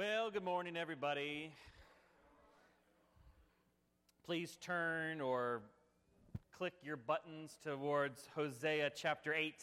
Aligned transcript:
Well, 0.00 0.30
good 0.30 0.44
morning, 0.44 0.78
everybody. 0.78 1.52
Please 4.24 4.56
turn 4.62 5.20
or 5.20 5.60
click 6.56 6.72
your 6.82 6.96
buttons 6.96 7.58
towards 7.62 8.26
Hosea 8.34 8.92
chapter 8.96 9.34
8. 9.34 9.62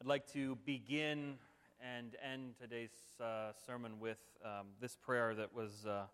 I'd 0.00 0.06
like 0.06 0.32
to 0.34 0.56
begin 0.64 1.34
and 1.80 2.14
end 2.32 2.54
today's 2.60 2.94
uh, 3.20 3.50
sermon 3.66 3.98
with 3.98 4.20
um, 4.44 4.68
this 4.80 4.94
prayer 4.94 5.34
that 5.34 5.52
was 5.52 5.84
uh, 5.84 6.04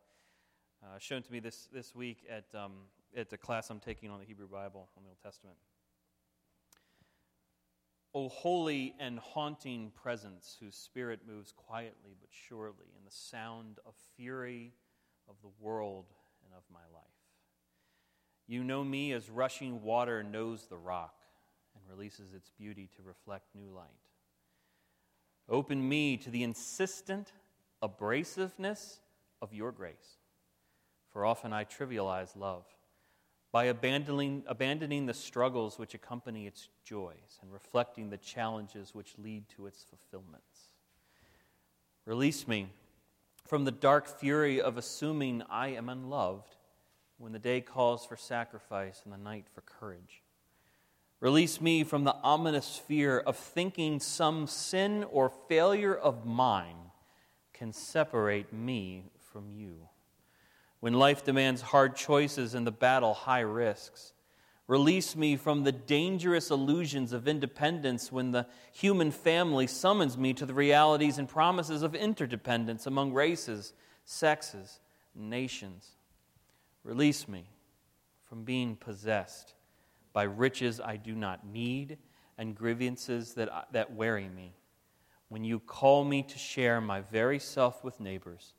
uh, 0.83 0.99
shown 0.99 1.21
to 1.21 1.31
me 1.31 1.41
this, 1.41 1.69
this 1.71 1.95
week 1.95 2.25
at, 2.31 2.47
um, 2.59 2.73
at 3.15 3.31
a 3.35 3.37
class 3.37 3.69
I'm 3.69 3.81
taking 3.81 4.09
on 4.09 4.19
the 4.19 4.25
Hebrew 4.25 4.49
Bible, 4.49 4.89
on 4.97 5.03
the 5.03 5.11
Old 5.11 5.19
Testament. 5.23 5.59
O 8.15 8.29
holy 8.29 8.95
and 8.99 9.19
haunting 9.19 9.93
presence, 9.95 10.57
whose 10.61 10.75
spirit 10.75 11.21
moves 11.27 11.53
quietly 11.53 12.17
but 12.19 12.31
surely 12.31 12.87
in 12.97 13.05
the 13.05 13.11
sound 13.11 13.79
of 13.87 13.95
fury 14.17 14.73
of 15.29 15.37
the 15.43 15.51
world 15.61 16.07
and 16.45 16.55
of 16.55 16.63
my 16.73 16.81
life. 16.93 17.05
You 18.47 18.65
know 18.65 18.83
me 18.83 19.13
as 19.13 19.29
rushing 19.29 19.83
water 19.83 20.23
knows 20.23 20.67
the 20.67 20.79
rock 20.79 21.15
and 21.75 21.85
releases 21.89 22.33
its 22.33 22.51
beauty 22.51 22.89
to 22.97 23.03
reflect 23.03 23.55
new 23.55 23.71
light. 23.71 23.85
Open 25.51 25.87
me 25.87 26.17
to 26.17 26.31
the 26.31 26.43
insistent 26.43 27.33
abrasiveness 27.83 29.01
of 29.43 29.53
your 29.53 29.71
grace, 29.71 30.17
for 31.13 31.27
often 31.27 31.53
I 31.53 31.65
trivialize 31.65 32.37
love 32.37 32.65
by 33.51 33.65
abandoning, 33.65 34.43
abandoning 34.47 35.07
the 35.07 35.15
struggles 35.15 35.79
which 35.79 35.95
accompany 35.95 36.47
its 36.47 36.69
joys 36.85 37.39
and 37.43 37.53
reflecting 37.53 38.11
the 38.11 38.19
challenges 38.19 38.95
which 38.95 39.15
lead 39.19 39.49
to 39.49 39.67
its 39.67 39.85
fulfillments. 39.85 40.71
Release 42.05 42.47
me 42.47 42.69
from 43.47 43.65
the 43.65 43.71
dark 43.71 44.07
fury 44.07 44.61
of 44.61 44.77
assuming 44.77 45.43
I 45.49 45.69
am 45.69 45.89
unloved 45.89 46.57
when 47.17 47.33
the 47.33 47.39
day 47.39 47.61
calls 47.61 48.05
for 48.05 48.17
sacrifice 48.17 49.01
and 49.05 49.13
the 49.13 49.19
night 49.19 49.47
for 49.55 49.63
courage. 49.63 50.23
Release 51.21 51.61
me 51.61 51.83
from 51.83 52.05
the 52.05 52.15
ominous 52.23 52.77
fear 52.77 53.19
of 53.19 53.37
thinking 53.37 53.99
some 53.99 54.47
sin 54.47 55.05
or 55.11 55.33
failure 55.49 55.95
of 55.95 56.25
mine 56.25 56.77
can 57.53 57.73
separate 57.73 58.53
me 58.53 59.05
from 59.33 59.51
you 59.51 59.88
when 60.81 60.95
life 60.95 61.25
demands 61.25 61.61
hard 61.61 61.97
choices 61.97 62.55
and 62.55 62.67
the 62.67 62.73
battle 62.73 63.15
high 63.15 63.41
risks. 63.41 64.13
Release 64.67 65.17
me 65.17 65.37
from 65.37 65.65
the 65.65 65.73
dangerous 65.73 66.51
illusions 66.51 67.15
of 67.15 67.27
independence 67.27 68.13
when 68.13 68.33
the 68.33 68.47
human 68.73 69.11
family 69.11 69.67
summons 69.67 70.19
me 70.19 70.35
to 70.35 70.45
the 70.45 70.53
realities 70.53 71.17
and 71.17 71.27
promises 71.27 71.83
of 71.83 71.95
interdependence 71.95 72.87
among 72.87 73.15
races, 73.15 73.73
sexes, 74.05 74.81
nations. 75.15 75.93
Release 76.85 77.27
me 77.27 77.49
from 78.29 78.45
being 78.45 78.77
possessed 78.77 79.55
by 80.13 80.25
riches 80.25 80.81
I 80.81 80.97
do 80.97 81.15
not 81.15 81.47
need 81.47 81.97
and 82.37 82.55
grievances 82.55 83.35
that, 83.35 83.69
that 83.73 83.95
weary 83.95 84.29
me. 84.29 84.55
When 85.31 85.45
you 85.45 85.61
call 85.61 86.05
me 86.05 86.23
to 86.23 86.39
share 86.39 86.81
my 86.81 87.01
very 87.01 87.39
self 87.39 87.83
with 87.83 88.01
neighbors, 88.01 88.53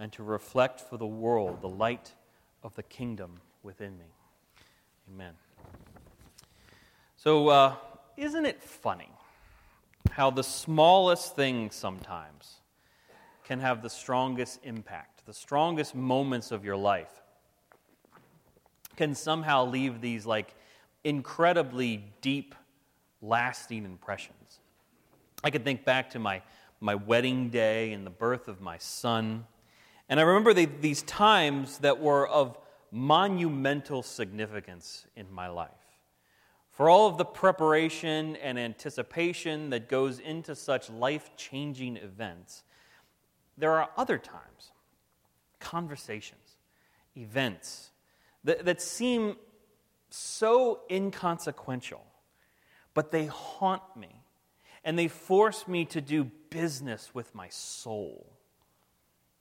and 0.00 0.12
to 0.12 0.22
reflect 0.22 0.80
for 0.80 0.96
the 0.96 1.06
world 1.06 1.60
the 1.60 1.68
light 1.68 2.14
of 2.62 2.74
the 2.74 2.82
kingdom 2.82 3.40
within 3.62 3.98
me. 3.98 4.06
Amen. 5.12 5.34
So, 7.16 7.48
uh, 7.48 7.74
isn't 8.16 8.46
it 8.46 8.62
funny 8.62 9.10
how 10.10 10.30
the 10.30 10.44
smallest 10.44 11.34
things 11.34 11.74
sometimes 11.74 12.56
can 13.44 13.60
have 13.60 13.82
the 13.82 13.90
strongest 13.90 14.60
impact, 14.62 15.24
the 15.26 15.32
strongest 15.32 15.94
moments 15.94 16.52
of 16.52 16.64
your 16.64 16.76
life 16.76 17.22
can 18.98 19.14
somehow 19.14 19.64
leave 19.64 20.00
these 20.00 20.26
like 20.26 20.54
incredibly 21.04 22.04
deep, 22.20 22.54
lasting 23.22 23.84
impressions? 23.84 24.58
I 25.44 25.50
can 25.50 25.62
think 25.62 25.84
back 25.84 26.10
to 26.10 26.18
my, 26.18 26.42
my 26.80 26.96
wedding 26.96 27.48
day 27.48 27.92
and 27.92 28.04
the 28.04 28.10
birth 28.10 28.48
of 28.48 28.60
my 28.60 28.76
son. 28.78 29.46
And 30.08 30.18
I 30.18 30.22
remember 30.22 30.54
the, 30.54 30.66
these 30.66 31.02
times 31.02 31.78
that 31.78 32.00
were 32.00 32.26
of 32.26 32.58
monumental 32.90 34.02
significance 34.02 35.06
in 35.16 35.30
my 35.32 35.48
life. 35.48 35.70
For 36.70 36.88
all 36.88 37.08
of 37.08 37.18
the 37.18 37.24
preparation 37.24 38.36
and 38.36 38.58
anticipation 38.58 39.70
that 39.70 39.88
goes 39.88 40.20
into 40.20 40.54
such 40.54 40.88
life 40.88 41.30
changing 41.36 41.96
events, 41.96 42.62
there 43.58 43.72
are 43.72 43.90
other 43.96 44.16
times, 44.16 44.72
conversations, 45.58 46.56
events 47.16 47.90
that, 48.44 48.64
that 48.64 48.80
seem 48.80 49.36
so 50.08 50.80
inconsequential, 50.90 52.04
but 52.94 53.10
they 53.10 53.26
haunt 53.26 53.82
me 53.96 54.22
and 54.84 54.98
they 54.98 55.08
force 55.08 55.66
me 55.66 55.84
to 55.84 56.00
do 56.00 56.30
business 56.48 57.12
with 57.12 57.34
my 57.34 57.48
soul. 57.48 58.37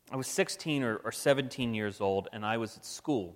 I 0.10 0.16
was 0.16 0.28
16 0.28 0.84
or, 0.84 0.98
or 0.98 1.12
17 1.12 1.74
years 1.74 2.00
old, 2.00 2.30
and 2.32 2.46
I 2.46 2.58
was 2.58 2.78
at 2.78 2.86
school 2.86 3.36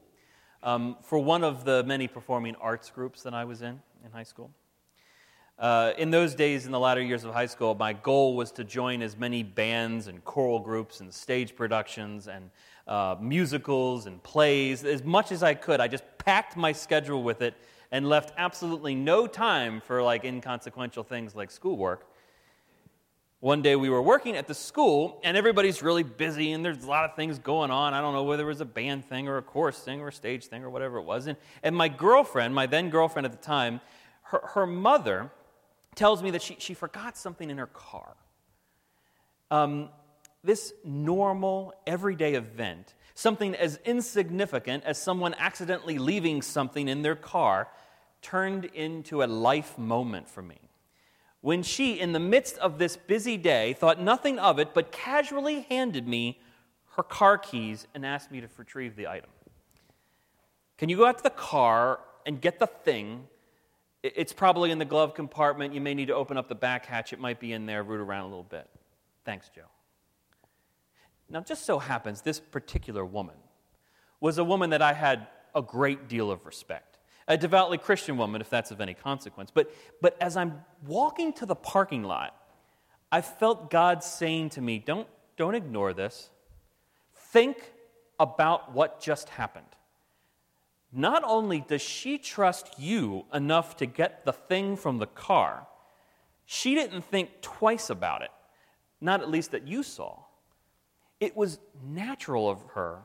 um, 0.63 0.95
for 1.01 1.19
one 1.19 1.43
of 1.43 1.65
the 1.65 1.83
many 1.83 2.07
performing 2.07 2.55
arts 2.55 2.89
groups 2.89 3.23
that 3.23 3.33
I 3.33 3.43
was 3.43 3.61
in 3.61 3.81
in 4.05 4.11
high 4.11 4.23
school. 4.23 4.51
Uh, 5.59 5.91
in 5.97 6.09
those 6.09 6.33
days, 6.33 6.65
in 6.65 6.71
the 6.71 6.79
latter 6.79 7.01
years 7.01 7.23
of 7.23 7.33
high 7.33 7.45
school, 7.45 7.75
my 7.75 7.93
goal 7.93 8.35
was 8.35 8.51
to 8.53 8.63
join 8.63 9.01
as 9.01 9.17
many 9.17 9.43
bands 9.43 10.07
and 10.07 10.23
choral 10.23 10.59
groups 10.59 11.01
and 11.01 11.13
stage 11.13 11.55
productions 11.55 12.27
and 12.27 12.49
uh, 12.87 13.15
musicals 13.19 14.07
and 14.07 14.23
plays 14.23 14.83
as 14.85 15.03
much 15.03 15.31
as 15.31 15.43
I 15.43 15.53
could. 15.53 15.79
I 15.79 15.87
just 15.87 16.03
packed 16.17 16.55
my 16.55 16.71
schedule 16.71 17.21
with 17.21 17.41
it 17.41 17.53
and 17.91 18.07
left 18.07 18.33
absolutely 18.37 18.95
no 18.95 19.27
time 19.27 19.81
for 19.81 20.01
like 20.01 20.23
inconsequential 20.23 21.03
things 21.03 21.35
like 21.35 21.51
schoolwork. 21.51 22.07
One 23.41 23.63
day 23.63 23.75
we 23.75 23.89
were 23.89 24.03
working 24.03 24.37
at 24.37 24.47
the 24.47 24.53
school, 24.53 25.19
and 25.23 25.35
everybody's 25.35 25.81
really 25.81 26.03
busy, 26.03 26.51
and 26.51 26.63
there's 26.63 26.83
a 26.83 26.87
lot 26.87 27.05
of 27.05 27.15
things 27.15 27.39
going 27.39 27.71
on. 27.71 27.95
I 27.95 27.99
don't 27.99 28.13
know 28.13 28.21
whether 28.21 28.43
it 28.43 28.47
was 28.47 28.61
a 28.61 28.65
band 28.65 29.03
thing 29.03 29.27
or 29.27 29.37
a 29.37 29.41
chorus 29.41 29.79
thing 29.79 29.99
or 29.99 30.09
a 30.09 30.13
stage 30.13 30.45
thing 30.45 30.63
or 30.63 30.69
whatever 30.69 30.99
it 30.99 31.05
was. 31.05 31.25
And, 31.25 31.35
and 31.63 31.75
my 31.75 31.87
girlfriend, 31.87 32.53
my 32.53 32.67
then 32.67 32.91
girlfriend 32.91 33.25
at 33.25 33.31
the 33.31 33.39
time, 33.39 33.81
her, 34.25 34.41
her 34.53 34.67
mother 34.67 35.31
tells 35.95 36.21
me 36.21 36.29
that 36.29 36.43
she, 36.43 36.55
she 36.59 36.75
forgot 36.75 37.17
something 37.17 37.49
in 37.49 37.57
her 37.57 37.65
car. 37.65 38.15
Um, 39.49 39.89
this 40.43 40.71
normal, 40.83 41.73
everyday 41.87 42.35
event, 42.35 42.93
something 43.15 43.55
as 43.55 43.79
insignificant 43.83 44.83
as 44.83 45.01
someone 45.01 45.33
accidentally 45.39 45.97
leaving 45.97 46.43
something 46.43 46.87
in 46.87 47.01
their 47.01 47.15
car, 47.15 47.69
turned 48.21 48.65
into 48.65 49.23
a 49.23 49.25
life 49.25 49.79
moment 49.79 50.29
for 50.29 50.43
me 50.43 50.59
when 51.41 51.63
she, 51.63 51.99
in 51.99 52.11
the 52.11 52.19
midst 52.19 52.57
of 52.59 52.77
this 52.77 52.95
busy 52.95 53.35
day, 53.35 53.73
thought 53.73 53.99
nothing 53.99 54.37
of 54.39 54.59
it 54.59 54.73
but 54.73 54.91
casually 54.91 55.61
handed 55.69 56.07
me 56.07 56.39
her 56.95 57.03
car 57.03 57.37
keys 57.37 57.87
and 57.93 58.05
asked 58.05 58.31
me 58.31 58.41
to 58.41 58.47
retrieve 58.57 58.95
the 58.95 59.07
item. 59.07 59.29
Can 60.77 60.89
you 60.89 60.97
go 60.97 61.05
out 61.05 61.17
to 61.17 61.23
the 61.23 61.29
car 61.31 61.99
and 62.25 62.39
get 62.39 62.59
the 62.59 62.67
thing? 62.67 63.27
It's 64.03 64.33
probably 64.33 64.71
in 64.71 64.77
the 64.77 64.85
glove 64.85 65.13
compartment. 65.13 65.73
You 65.73 65.81
may 65.81 65.93
need 65.93 66.07
to 66.07 66.15
open 66.15 66.37
up 66.37 66.47
the 66.47 66.55
back 66.55 66.85
hatch. 66.85 67.13
It 67.13 67.19
might 67.19 67.39
be 67.39 67.53
in 67.53 67.65
there, 67.65 67.83
root 67.83 68.01
around 68.01 68.25
a 68.25 68.27
little 68.27 68.43
bit. 68.43 68.67
Thanks, 69.25 69.49
Joe. 69.49 69.69
Now, 71.29 71.41
just 71.41 71.65
so 71.65 71.79
happens 71.79 72.21
this 72.21 72.39
particular 72.39 73.05
woman 73.05 73.35
was 74.19 74.37
a 74.37 74.43
woman 74.43 74.71
that 74.71 74.81
I 74.81 74.93
had 74.93 75.27
a 75.55 75.61
great 75.61 76.07
deal 76.07 76.29
of 76.29 76.45
respect 76.45 76.90
a 77.31 77.37
devoutly 77.37 77.77
Christian 77.77 78.17
woman, 78.17 78.41
if 78.41 78.49
that's 78.49 78.71
of 78.71 78.81
any 78.81 78.93
consequence. 78.93 79.51
But, 79.53 79.73
but 80.01 80.17
as 80.19 80.35
I'm 80.35 80.65
walking 80.85 81.31
to 81.33 81.45
the 81.45 81.55
parking 81.55 82.03
lot, 82.03 82.35
I 83.09 83.21
felt 83.21 83.71
God 83.71 84.03
saying 84.03 84.49
to 84.51 84.61
me, 84.61 84.79
don't, 84.79 85.07
don't 85.37 85.55
ignore 85.55 85.93
this. 85.93 86.29
Think 87.15 87.71
about 88.19 88.73
what 88.73 88.99
just 88.99 89.29
happened. 89.29 89.65
Not 90.91 91.23
only 91.25 91.61
does 91.61 91.81
she 91.81 92.17
trust 92.17 92.77
you 92.77 93.23
enough 93.33 93.77
to 93.77 93.85
get 93.85 94.25
the 94.25 94.33
thing 94.33 94.75
from 94.75 94.97
the 94.97 95.07
car, 95.07 95.67
she 96.45 96.75
didn't 96.75 97.03
think 97.03 97.39
twice 97.41 97.89
about 97.89 98.23
it, 98.23 98.31
not 98.99 99.21
at 99.21 99.31
least 99.31 99.51
that 99.51 99.65
you 99.65 99.83
saw. 99.83 100.19
It 101.21 101.37
was 101.37 101.59
natural 101.81 102.49
of 102.49 102.61
her 102.73 103.03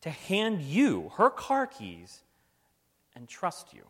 to 0.00 0.10
hand 0.10 0.60
you 0.60 1.12
her 1.18 1.30
car 1.30 1.68
keys 1.68 2.24
and 3.20 3.28
trust 3.28 3.74
you. 3.74 3.82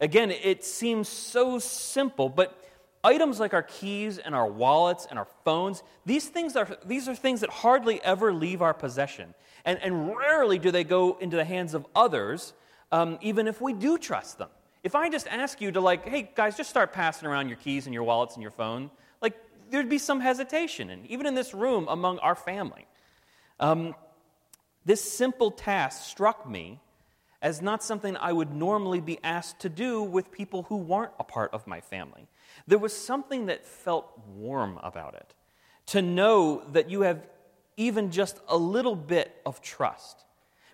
Again, 0.00 0.30
it 0.30 0.64
seems 0.64 1.08
so 1.08 1.58
simple, 1.58 2.30
but 2.30 2.58
items 3.04 3.38
like 3.38 3.52
our 3.52 3.62
keys 3.62 4.16
and 4.16 4.34
our 4.34 4.46
wallets 4.46 5.06
and 5.10 5.18
our 5.18 5.28
phones, 5.44 5.82
these 6.06 6.26
things 6.26 6.56
are, 6.56 6.66
these 6.86 7.06
are 7.06 7.14
things 7.14 7.42
that 7.42 7.50
hardly 7.50 8.02
ever 8.02 8.32
leave 8.32 8.62
our 8.62 8.72
possession. 8.72 9.34
And, 9.66 9.78
and 9.82 10.16
rarely 10.16 10.58
do 10.58 10.70
they 10.70 10.84
go 10.84 11.18
into 11.20 11.36
the 11.36 11.44
hands 11.44 11.74
of 11.74 11.86
others, 11.94 12.54
um, 12.90 13.18
even 13.20 13.46
if 13.46 13.60
we 13.60 13.74
do 13.74 13.98
trust 13.98 14.38
them. 14.38 14.48
if 14.84 14.94
I 14.94 15.10
just 15.10 15.26
ask 15.26 15.60
you 15.60 15.72
to, 15.72 15.80
like, 15.80 16.06
hey, 16.08 16.30
guys, 16.34 16.56
just 16.56 16.70
start 16.70 16.92
passing 16.92 17.28
around 17.28 17.48
your 17.48 17.56
keys 17.56 17.86
and 17.86 17.94
your 17.94 18.04
wallets 18.04 18.34
and 18.34 18.42
your 18.42 18.50
phone, 18.50 18.90
like, 19.20 19.34
there'd 19.70 19.88
be 19.88 19.98
some 19.98 20.20
hesitation, 20.20 20.90
and 20.90 21.06
even 21.06 21.26
in 21.26 21.34
this 21.34 21.52
room 21.52 21.86
among 21.88 22.18
our 22.20 22.34
family. 22.34 22.86
Um, 23.60 23.94
this 24.84 25.02
simple 25.02 25.50
task 25.50 26.04
struck 26.04 26.48
me 26.48 26.80
as 27.40 27.62
not 27.62 27.82
something 27.82 28.16
I 28.16 28.32
would 28.32 28.52
normally 28.52 29.00
be 29.00 29.18
asked 29.22 29.60
to 29.60 29.68
do 29.68 30.02
with 30.02 30.32
people 30.32 30.64
who 30.64 30.76
weren't 30.76 31.12
a 31.18 31.24
part 31.24 31.52
of 31.52 31.66
my 31.66 31.80
family. 31.80 32.26
There 32.66 32.78
was 32.78 32.92
something 32.92 33.46
that 33.46 33.66
felt 33.66 34.18
warm 34.34 34.78
about 34.82 35.14
it. 35.14 35.34
To 35.86 36.02
know 36.02 36.62
that 36.72 36.90
you 36.90 37.02
have 37.02 37.22
even 37.76 38.10
just 38.10 38.40
a 38.48 38.56
little 38.56 38.96
bit 38.96 39.34
of 39.46 39.60
trust 39.60 40.24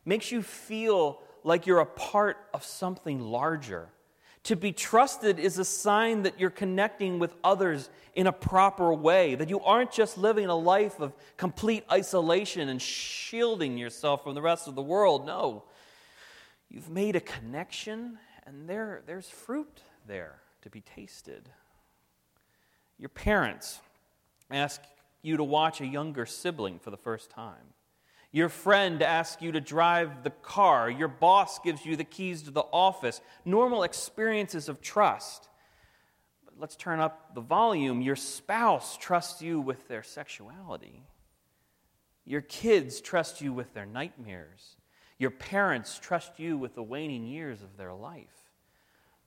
makes 0.04 0.32
you 0.32 0.42
feel 0.42 1.20
like 1.44 1.66
you're 1.66 1.80
a 1.80 1.86
part 1.86 2.38
of 2.54 2.64
something 2.64 3.20
larger. 3.20 3.88
To 4.44 4.56
be 4.56 4.72
trusted 4.72 5.38
is 5.38 5.58
a 5.58 5.64
sign 5.64 6.22
that 6.22 6.38
you're 6.38 6.50
connecting 6.50 7.18
with 7.18 7.34
others 7.42 7.88
in 8.14 8.26
a 8.26 8.32
proper 8.32 8.92
way, 8.92 9.34
that 9.34 9.48
you 9.48 9.60
aren't 9.60 9.90
just 9.90 10.18
living 10.18 10.46
a 10.46 10.54
life 10.54 11.00
of 11.00 11.12
complete 11.36 11.84
isolation 11.90 12.68
and 12.68 12.80
shielding 12.80 13.78
yourself 13.78 14.22
from 14.22 14.34
the 14.34 14.42
rest 14.42 14.68
of 14.68 14.74
the 14.74 14.82
world. 14.82 15.26
No, 15.26 15.64
you've 16.74 16.90
made 16.90 17.14
a 17.14 17.20
connection, 17.20 18.18
and 18.46 18.68
there, 18.68 19.02
there's 19.06 19.28
fruit 19.28 19.80
there 20.08 20.40
to 20.62 20.68
be 20.68 20.80
tasted. 20.80 21.48
Your 22.98 23.10
parents 23.10 23.78
ask 24.50 24.82
you 25.22 25.36
to 25.36 25.44
watch 25.44 25.80
a 25.80 25.86
younger 25.86 26.26
sibling 26.26 26.80
for 26.80 26.90
the 26.90 26.96
first 26.96 27.30
time. 27.30 27.74
Your 28.32 28.48
friend 28.48 29.00
asks 29.02 29.40
you 29.40 29.52
to 29.52 29.60
drive 29.60 30.24
the 30.24 30.30
car. 30.30 30.90
Your 30.90 31.06
boss 31.06 31.60
gives 31.60 31.86
you 31.86 31.94
the 31.94 32.02
keys 32.02 32.42
to 32.42 32.50
the 32.50 32.64
office. 32.72 33.20
Normal 33.44 33.84
experiences 33.84 34.68
of 34.68 34.80
trust. 34.80 35.48
But 36.44 36.54
let's 36.58 36.74
turn 36.74 36.98
up 36.98 37.36
the 37.36 37.40
volume. 37.40 38.02
Your 38.02 38.16
spouse 38.16 38.96
trusts 38.96 39.40
you 39.40 39.60
with 39.60 39.86
their 39.86 40.02
sexuality. 40.02 41.04
Your 42.24 42.40
kids 42.40 43.00
trust 43.00 43.40
you 43.40 43.52
with 43.52 43.72
their 43.74 43.86
nightmares. 43.86 44.74
Your 45.18 45.30
parents 45.30 45.98
trust 45.98 46.38
you 46.38 46.58
with 46.58 46.74
the 46.74 46.82
waning 46.82 47.26
years 47.26 47.62
of 47.62 47.76
their 47.76 47.92
life. 47.92 48.50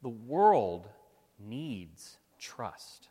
The 0.02 0.10
world 0.10 0.88
needs 1.40 2.18
trust. 2.40 3.08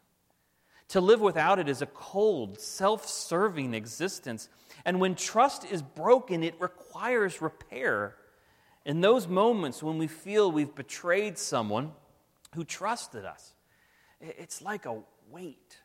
To 0.89 1.01
live 1.01 1.21
without 1.21 1.59
it 1.59 1.69
is 1.69 1.83
a 1.83 1.87
cold, 1.87 2.61
self 2.61 3.09
serving 3.09 3.75
existence. 3.75 4.49
And 4.85 5.01
when 5.01 5.15
trust 5.15 5.65
is 5.65 5.83
broken, 5.83 6.43
it 6.43 6.55
requires 6.61 7.43
repair. 7.43 8.17
In 8.85 9.01
those 9.01 9.27
moments 9.27 9.83
when 9.83 9.99
we 9.99 10.07
feel 10.07 10.53
we've 10.53 10.75
betrayed 10.75 11.39
someone 11.39 11.93
who 12.55 12.63
trusted 12.63 13.25
us, 13.25 13.55
it's 14.21 14.63
like 14.63 14.87
a 14.87 15.03
weight 15.31 15.77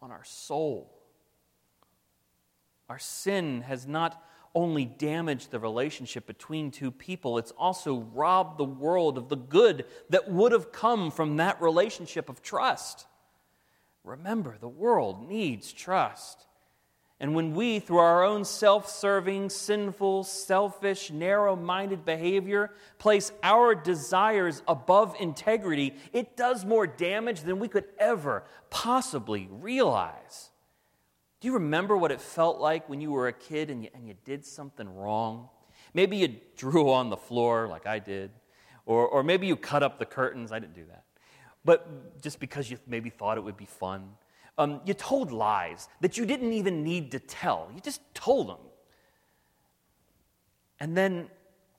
on 0.00 0.10
our 0.10 0.24
soul. 0.24 0.90
Our 2.88 2.98
sin 2.98 3.62
has 3.62 3.86
not 3.86 4.22
only 4.56 4.86
damaged 4.86 5.50
the 5.50 5.60
relationship 5.60 6.26
between 6.26 6.70
two 6.70 6.90
people, 6.90 7.36
it's 7.36 7.52
also 7.52 7.98
robbed 8.14 8.58
the 8.58 8.64
world 8.64 9.18
of 9.18 9.28
the 9.28 9.36
good 9.36 9.84
that 10.08 10.30
would 10.30 10.50
have 10.50 10.72
come 10.72 11.10
from 11.10 11.36
that 11.36 11.60
relationship 11.60 12.30
of 12.30 12.42
trust. 12.42 13.06
Remember, 14.02 14.56
the 14.58 14.68
world 14.68 15.28
needs 15.28 15.72
trust. 15.72 16.46
And 17.20 17.34
when 17.34 17.54
we, 17.54 17.80
through 17.80 17.98
our 17.98 18.24
own 18.24 18.44
self 18.44 18.88
serving, 18.88 19.50
sinful, 19.50 20.24
selfish, 20.24 21.10
narrow 21.10 21.54
minded 21.54 22.04
behavior, 22.04 22.72
place 22.98 23.32
our 23.42 23.74
desires 23.74 24.62
above 24.66 25.16
integrity, 25.20 25.94
it 26.14 26.36
does 26.36 26.64
more 26.64 26.86
damage 26.86 27.42
than 27.42 27.58
we 27.58 27.68
could 27.68 27.86
ever 27.98 28.44
possibly 28.70 29.48
realize. 29.50 30.50
Do 31.40 31.48
you 31.48 31.54
remember 31.54 31.96
what 31.96 32.10
it 32.10 32.20
felt 32.20 32.58
like 32.58 32.88
when 32.88 33.00
you 33.00 33.12
were 33.12 33.28
a 33.28 33.32
kid 33.32 33.70
and 33.70 33.84
you, 33.84 33.90
and 33.94 34.08
you 34.08 34.14
did 34.24 34.44
something 34.44 34.88
wrong? 34.94 35.48
Maybe 35.94 36.16
you 36.16 36.36
drew 36.56 36.90
on 36.90 37.10
the 37.10 37.16
floor 37.16 37.68
like 37.68 37.86
I 37.86 37.98
did, 37.98 38.30
or, 38.84 39.06
or 39.06 39.22
maybe 39.22 39.46
you 39.46 39.56
cut 39.56 39.82
up 39.82 39.98
the 39.98 40.06
curtains. 40.06 40.52
I 40.52 40.58
didn't 40.58 40.74
do 40.74 40.84
that 40.86 41.04
but 41.66 42.22
just 42.22 42.38
because 42.38 42.70
you 42.70 42.78
maybe 42.86 43.10
thought 43.10 43.36
it 43.36 43.44
would 43.44 43.56
be 43.56 43.66
fun. 43.66 44.08
Um, 44.56 44.80
you 44.86 44.94
told 44.94 45.32
lies 45.32 45.88
that 46.00 46.16
you 46.16 46.24
didn't 46.24 46.52
even 46.52 46.82
need 46.82 47.10
to 47.10 47.18
tell, 47.18 47.68
you 47.74 47.80
just 47.80 48.00
told 48.14 48.48
them. 48.48 48.60
And 50.80 50.96
then 50.96 51.28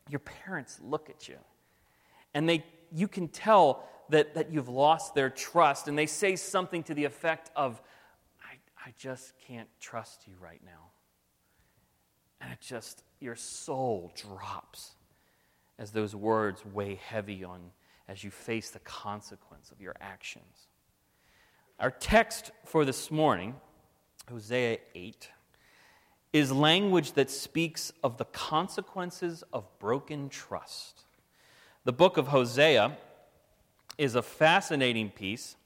your 0.09 0.19
parents 0.19 0.79
look 0.83 1.09
at 1.09 1.27
you, 1.27 1.37
and 2.33 2.47
they, 2.47 2.65
you 2.93 3.07
can 3.07 3.29
tell 3.29 3.87
that, 4.09 4.35
that 4.35 4.51
you've 4.51 4.69
lost 4.69 5.15
their 5.15 5.29
trust, 5.29 5.87
and 5.87 5.97
they 5.97 6.05
say 6.05 6.35
something 6.35 6.83
to 6.83 6.93
the 6.93 7.05
effect 7.05 7.49
of, 7.55 7.81
I, 8.87 8.93
just 8.97 9.33
can't 9.45 9.67
trust 9.81 10.27
you 10.27 10.33
right 10.39 10.61
now. 10.65 10.91
And 12.39 12.53
it 12.53 12.61
just, 12.61 13.03
your 13.19 13.35
soul 13.35 14.13
drops 14.15 14.95
as 15.77 15.91
those 15.91 16.15
words 16.15 16.63
weigh 16.65 16.95
heavy 16.95 17.43
on 17.43 17.71
as 18.07 18.23
you 18.23 18.31
face 18.31 18.69
the 18.69 18.79
consequence 18.79 19.71
of 19.71 19.81
your 19.81 19.93
actions. 19.99 20.67
Our 21.79 21.91
text 21.91 22.51
for 22.63 22.85
this 22.85 23.11
morning, 23.11 23.55
Hosea 24.29 24.77
8, 24.95 25.29
is 26.31 26.51
language 26.53 27.11
that 27.13 27.29
speaks 27.29 27.91
of 28.03 28.17
the 28.17 28.25
consequences 28.25 29.43
of 29.51 29.65
broken 29.79 30.29
trust. 30.29 31.03
The 31.83 31.93
book 31.93 32.15
of 32.15 32.29
Hosea 32.29 32.97
is 33.97 34.15
a 34.15 34.21
fascinating 34.21 35.09
piece 35.09 35.56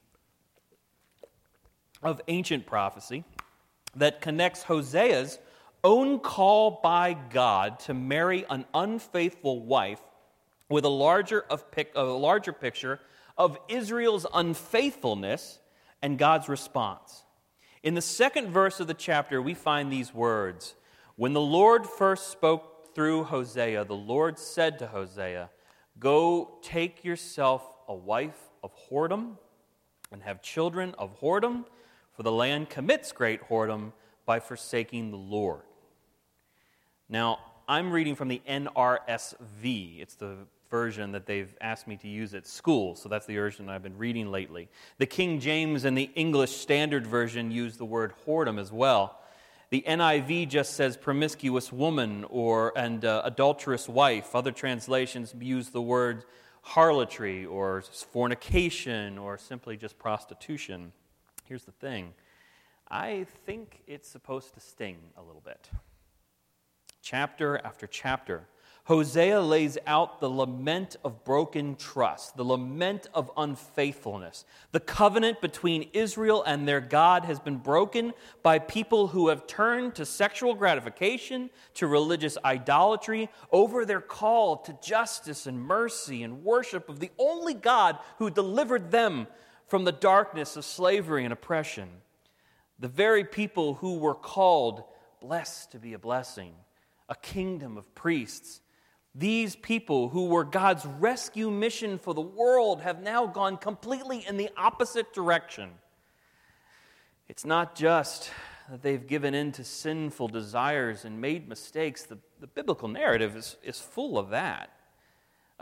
of 2.02 2.20
ancient 2.28 2.66
prophecy 2.66 3.24
that 3.96 4.20
connects 4.20 4.64
Hosea's 4.64 5.38
own 5.84 6.18
call 6.20 6.80
by 6.82 7.14
God 7.30 7.78
to 7.80 7.94
marry 7.94 8.44
an 8.48 8.64
unfaithful 8.74 9.64
wife 9.64 10.00
with 10.68 10.84
a 10.84 10.88
larger, 10.88 11.42
of, 11.50 11.64
a 11.94 12.02
larger 12.02 12.52
picture 12.52 13.00
of 13.36 13.58
Israel's 13.68 14.26
unfaithfulness 14.32 15.58
and 16.00 16.18
God's 16.18 16.48
response. 16.48 17.24
In 17.82 17.94
the 17.94 18.02
second 18.02 18.50
verse 18.50 18.80
of 18.80 18.86
the 18.86 18.94
chapter, 18.94 19.42
we 19.42 19.54
find 19.54 19.92
these 19.92 20.14
words 20.14 20.74
When 21.16 21.32
the 21.32 21.40
Lord 21.40 21.86
first 21.86 22.28
spoke 22.28 22.94
through 22.94 23.24
Hosea, 23.24 23.84
the 23.84 23.94
Lord 23.94 24.38
said 24.38 24.78
to 24.78 24.86
Hosea, 24.86 25.50
Go 25.98 26.58
take 26.62 27.04
yourself 27.04 27.62
a 27.88 27.94
wife 27.94 28.50
of 28.62 28.72
whoredom 28.88 29.36
and 30.10 30.22
have 30.22 30.42
children 30.42 30.94
of 30.98 31.18
whoredom, 31.20 31.64
for 32.12 32.22
the 32.22 32.32
land 32.32 32.70
commits 32.70 33.12
great 33.12 33.48
whoredom 33.48 33.92
by 34.26 34.40
forsaking 34.40 35.10
the 35.10 35.16
Lord. 35.16 35.62
Now, 37.08 37.38
I'm 37.68 37.92
reading 37.92 38.14
from 38.14 38.28
the 38.28 38.42
NRSV. 38.48 40.00
It's 40.00 40.14
the 40.14 40.36
version 40.70 41.12
that 41.12 41.26
they've 41.26 41.54
asked 41.60 41.86
me 41.86 41.96
to 41.98 42.08
use 42.08 42.34
at 42.34 42.46
school, 42.46 42.94
so 42.94 43.08
that's 43.08 43.26
the 43.26 43.36
version 43.36 43.68
I've 43.68 43.82
been 43.82 43.98
reading 43.98 44.30
lately. 44.30 44.68
The 44.98 45.06
King 45.06 45.38
James 45.38 45.84
and 45.84 45.96
the 45.96 46.10
English 46.14 46.52
Standard 46.56 47.06
Version 47.06 47.50
use 47.50 47.76
the 47.76 47.84
word 47.84 48.14
whoredom 48.26 48.58
as 48.58 48.72
well. 48.72 49.18
The 49.68 49.84
NIV 49.86 50.48
just 50.48 50.74
says 50.74 50.96
promiscuous 50.96 51.72
woman 51.72 52.24
or 52.28 52.72
and 52.76 53.04
uh, 53.04 53.22
adulterous 53.24 53.88
wife. 53.88 54.34
Other 54.34 54.52
translations 54.52 55.34
use 55.38 55.70
the 55.70 55.82
word 55.82 56.24
harlotry 56.62 57.44
or 57.44 57.82
fornication 58.12 59.18
or 59.18 59.38
simply 59.38 59.76
just 59.76 59.98
prostitution. 59.98 60.92
Here's 61.44 61.64
the 61.64 61.72
thing 61.72 62.14
I 62.88 63.26
think 63.46 63.82
it's 63.86 64.08
supposed 64.08 64.54
to 64.54 64.60
sting 64.60 64.98
a 65.16 65.22
little 65.22 65.42
bit. 65.44 65.70
Chapter 67.02 67.60
after 67.64 67.86
chapter, 67.86 68.46
Hosea 68.84 69.40
lays 69.40 69.78
out 69.86 70.20
the 70.20 70.28
lament 70.28 70.96
of 71.04 71.24
broken 71.24 71.76
trust, 71.76 72.36
the 72.36 72.44
lament 72.44 73.06
of 73.14 73.30
unfaithfulness. 73.36 74.44
The 74.72 74.80
covenant 74.80 75.40
between 75.40 75.88
Israel 75.92 76.42
and 76.42 76.66
their 76.66 76.80
God 76.80 77.24
has 77.24 77.38
been 77.38 77.58
broken 77.58 78.12
by 78.42 78.58
people 78.58 79.08
who 79.08 79.28
have 79.28 79.46
turned 79.46 79.94
to 79.94 80.04
sexual 80.04 80.54
gratification, 80.54 81.50
to 81.74 81.86
religious 81.86 82.36
idolatry, 82.44 83.28
over 83.52 83.84
their 83.84 84.00
call 84.00 84.56
to 84.58 84.76
justice 84.82 85.46
and 85.46 85.60
mercy 85.60 86.24
and 86.24 86.42
worship 86.42 86.88
of 86.88 86.98
the 86.98 87.12
only 87.18 87.54
God 87.54 87.98
who 88.18 88.30
delivered 88.30 88.90
them 88.90 89.28
from 89.72 89.84
the 89.84 89.90
darkness 89.92 90.54
of 90.58 90.66
slavery 90.66 91.24
and 91.24 91.32
oppression. 91.32 91.88
The 92.78 92.88
very 92.88 93.24
people 93.24 93.72
who 93.72 93.96
were 93.96 94.14
called 94.14 94.84
blessed 95.18 95.72
to 95.72 95.78
be 95.78 95.94
a 95.94 95.98
blessing, 95.98 96.52
a 97.08 97.14
kingdom 97.14 97.78
of 97.78 97.94
priests 97.94 98.60
these 99.14 99.56
people 99.56 100.08
who 100.08 100.26
were 100.26 100.44
God's 100.44 100.86
rescue 100.86 101.50
mission 101.50 101.98
for 101.98 102.14
the 102.14 102.22
world 102.22 102.80
have 102.80 103.02
now 103.02 103.26
gone 103.26 103.58
completely 103.58 104.24
in 104.26 104.38
the 104.38 104.50
opposite 104.56 105.12
direction. 105.12 105.70
It's 107.28 107.44
not 107.44 107.74
just 107.74 108.30
that 108.70 108.82
they've 108.82 109.06
given 109.06 109.34
in 109.34 109.52
to 109.52 109.64
sinful 109.64 110.28
desires 110.28 111.04
and 111.04 111.20
made 111.20 111.46
mistakes, 111.46 112.04
the, 112.04 112.18
the 112.40 112.46
biblical 112.46 112.88
narrative 112.88 113.36
is, 113.36 113.56
is 113.62 113.78
full 113.78 114.18
of 114.18 114.30
that. 114.30 114.70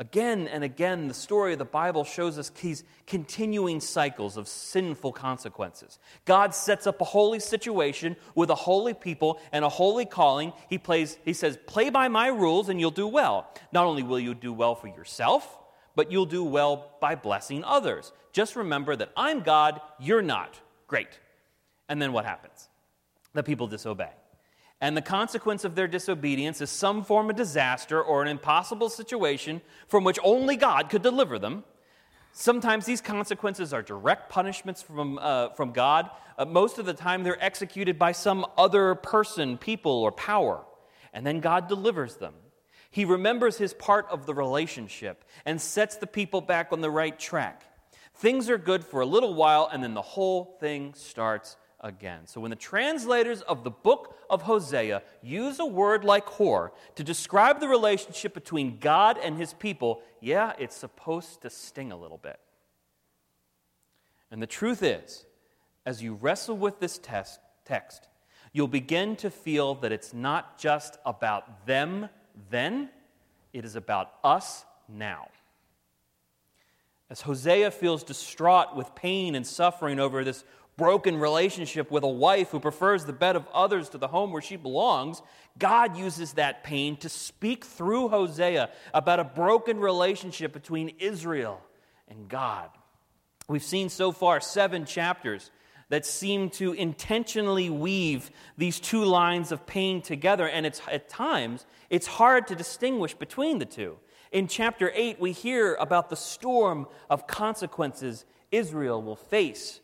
Again 0.00 0.48
and 0.48 0.64
again, 0.64 1.08
the 1.08 1.14
story 1.14 1.52
of 1.52 1.58
the 1.58 1.66
Bible 1.66 2.04
shows 2.04 2.38
us 2.38 2.48
these 2.48 2.84
continuing 3.06 3.80
cycles 3.80 4.38
of 4.38 4.48
sinful 4.48 5.12
consequences. 5.12 5.98
God 6.24 6.54
sets 6.54 6.86
up 6.86 7.02
a 7.02 7.04
holy 7.04 7.38
situation 7.38 8.16
with 8.34 8.48
a 8.48 8.54
holy 8.54 8.94
people 8.94 9.38
and 9.52 9.62
a 9.62 9.68
holy 9.68 10.06
calling. 10.06 10.54
He, 10.70 10.78
plays, 10.78 11.18
he 11.22 11.34
says, 11.34 11.58
Play 11.66 11.90
by 11.90 12.08
my 12.08 12.28
rules 12.28 12.70
and 12.70 12.80
you'll 12.80 12.90
do 12.90 13.06
well. 13.06 13.52
Not 13.72 13.84
only 13.84 14.02
will 14.02 14.18
you 14.18 14.34
do 14.34 14.54
well 14.54 14.74
for 14.74 14.86
yourself, 14.86 15.58
but 15.94 16.10
you'll 16.10 16.24
do 16.24 16.44
well 16.44 16.92
by 17.02 17.14
blessing 17.14 17.62
others. 17.62 18.10
Just 18.32 18.56
remember 18.56 18.96
that 18.96 19.12
I'm 19.18 19.40
God, 19.40 19.82
you're 19.98 20.22
not. 20.22 20.58
Great. 20.86 21.20
And 21.90 22.00
then 22.00 22.14
what 22.14 22.24
happens? 22.24 22.70
The 23.34 23.42
people 23.42 23.66
disobey 23.66 24.12
and 24.80 24.96
the 24.96 25.02
consequence 25.02 25.64
of 25.64 25.74
their 25.74 25.86
disobedience 25.86 26.60
is 26.60 26.70
some 26.70 27.04
form 27.04 27.28
of 27.28 27.36
disaster 27.36 28.02
or 28.02 28.22
an 28.22 28.28
impossible 28.28 28.88
situation 28.88 29.60
from 29.88 30.04
which 30.04 30.18
only 30.24 30.56
God 30.56 30.88
could 30.88 31.02
deliver 31.02 31.38
them. 31.38 31.64
Sometimes 32.32 32.86
these 32.86 33.00
consequences 33.00 33.74
are 33.74 33.82
direct 33.82 34.30
punishments 34.30 34.80
from, 34.82 35.18
uh, 35.20 35.50
from 35.50 35.72
God. 35.72 36.10
Uh, 36.38 36.46
most 36.46 36.78
of 36.78 36.86
the 36.86 36.94
time, 36.94 37.24
they're 37.24 37.42
executed 37.44 37.98
by 37.98 38.12
some 38.12 38.46
other 38.56 38.94
person, 38.94 39.58
people, 39.58 39.92
or 39.92 40.12
power. 40.12 40.64
And 41.12 41.26
then 41.26 41.40
God 41.40 41.68
delivers 41.68 42.16
them. 42.16 42.34
He 42.90 43.04
remembers 43.04 43.58
his 43.58 43.74
part 43.74 44.06
of 44.10 44.26
the 44.26 44.34
relationship 44.34 45.24
and 45.44 45.60
sets 45.60 45.96
the 45.96 46.06
people 46.06 46.40
back 46.40 46.72
on 46.72 46.80
the 46.80 46.90
right 46.90 47.18
track. 47.18 47.64
Things 48.14 48.48
are 48.48 48.58
good 48.58 48.84
for 48.84 49.00
a 49.00 49.06
little 49.06 49.34
while, 49.34 49.68
and 49.72 49.82
then 49.82 49.94
the 49.94 50.02
whole 50.02 50.56
thing 50.60 50.94
starts 50.94 51.56
again. 51.80 52.26
So 52.26 52.40
when 52.40 52.50
the 52.50 52.56
translators 52.56 53.42
of 53.42 53.64
the 53.64 53.70
book 53.70 54.16
of 54.28 54.42
Hosea 54.42 55.02
use 55.22 55.58
a 55.58 55.66
word 55.66 56.04
like 56.04 56.26
whore 56.26 56.70
to 56.96 57.04
describe 57.04 57.60
the 57.60 57.68
relationship 57.68 58.34
between 58.34 58.78
God 58.78 59.18
and 59.22 59.36
his 59.36 59.52
people, 59.54 60.02
yeah, 60.20 60.52
it's 60.58 60.76
supposed 60.76 61.42
to 61.42 61.50
sting 61.50 61.92
a 61.92 61.96
little 61.96 62.18
bit. 62.18 62.38
And 64.30 64.40
the 64.40 64.46
truth 64.46 64.82
is, 64.82 65.24
as 65.86 66.02
you 66.02 66.14
wrestle 66.14 66.56
with 66.56 66.78
this 66.78 66.98
test, 66.98 67.40
text, 67.64 68.08
you'll 68.52 68.68
begin 68.68 69.16
to 69.16 69.30
feel 69.30 69.74
that 69.76 69.92
it's 69.92 70.12
not 70.12 70.58
just 70.58 70.98
about 71.06 71.66
them 71.66 72.08
then, 72.50 72.90
it 73.52 73.64
is 73.64 73.76
about 73.76 74.12
us 74.22 74.64
now. 74.88 75.28
As 77.08 77.22
Hosea 77.22 77.72
feels 77.72 78.04
distraught 78.04 78.76
with 78.76 78.94
pain 78.94 79.34
and 79.34 79.44
suffering 79.44 79.98
over 79.98 80.22
this 80.22 80.44
broken 80.80 81.20
relationship 81.20 81.90
with 81.90 82.04
a 82.04 82.08
wife 82.08 82.48
who 82.48 82.58
prefers 82.58 83.04
the 83.04 83.12
bed 83.12 83.36
of 83.36 83.46
others 83.52 83.90
to 83.90 83.98
the 83.98 84.08
home 84.08 84.32
where 84.32 84.40
she 84.40 84.56
belongs, 84.56 85.20
God 85.58 85.94
uses 85.94 86.32
that 86.32 86.64
pain 86.64 86.96
to 86.96 87.10
speak 87.10 87.66
through 87.66 88.08
Hosea 88.08 88.70
about 88.94 89.20
a 89.20 89.24
broken 89.24 89.78
relationship 89.78 90.54
between 90.54 90.94
Israel 90.98 91.60
and 92.08 92.30
God. 92.30 92.70
We've 93.46 93.62
seen 93.62 93.90
so 93.90 94.10
far 94.10 94.40
seven 94.40 94.86
chapters 94.86 95.50
that 95.90 96.06
seem 96.06 96.48
to 96.48 96.72
intentionally 96.72 97.68
weave 97.68 98.30
these 98.56 98.80
two 98.80 99.04
lines 99.04 99.52
of 99.52 99.66
pain 99.66 100.00
together, 100.00 100.48
and 100.48 100.64
it's, 100.64 100.80
at 100.90 101.10
times 101.10 101.66
it's 101.90 102.06
hard 102.06 102.46
to 102.46 102.54
distinguish 102.54 103.12
between 103.12 103.58
the 103.58 103.66
two. 103.66 103.98
In 104.32 104.48
chapter 104.48 104.90
8, 104.94 105.20
we 105.20 105.32
hear 105.32 105.74
about 105.74 106.08
the 106.08 106.16
storm 106.16 106.86
of 107.10 107.26
consequences 107.26 108.24
Israel 108.50 109.02
will 109.02 109.16
face 109.16 109.80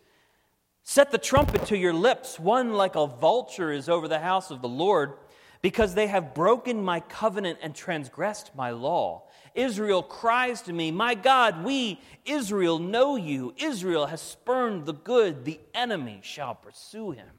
Set 0.88 1.11
the 1.11 1.19
trumpet 1.19 1.66
to 1.66 1.76
your 1.76 1.93
lips. 1.93 2.38
One 2.38 2.75
like 2.75 2.95
a 2.95 3.09
vulture 3.09 3.73
is 3.73 3.88
over 3.88 4.07
the 4.07 4.21
house 4.21 4.52
of 4.52 4.62
the 4.62 4.69
Lord, 4.69 5.14
because 5.61 5.95
they 5.95 6.07
have 6.07 6.33
broken 6.33 6.81
my 6.81 7.00
covenant 7.00 7.59
and 7.61 7.75
transgressed 7.75 8.55
my 8.55 8.71
law. 8.71 9.25
Israel 9.52 10.05
cries 10.05 10.62
to 10.62 10.73
me, 10.73 10.93
My 10.93 11.16
God, 11.16 11.64
we, 11.64 12.00
Israel, 12.25 12.78
know 12.78 13.16
you. 13.16 13.52
Israel 13.57 14.07
has 14.07 14.23
spurned 14.23 14.87
the 14.87 14.93
good, 14.93 15.45
the 15.45 15.59
enemy 15.75 16.21
shall 16.23 16.55
pursue 16.55 17.11
him. 17.11 17.31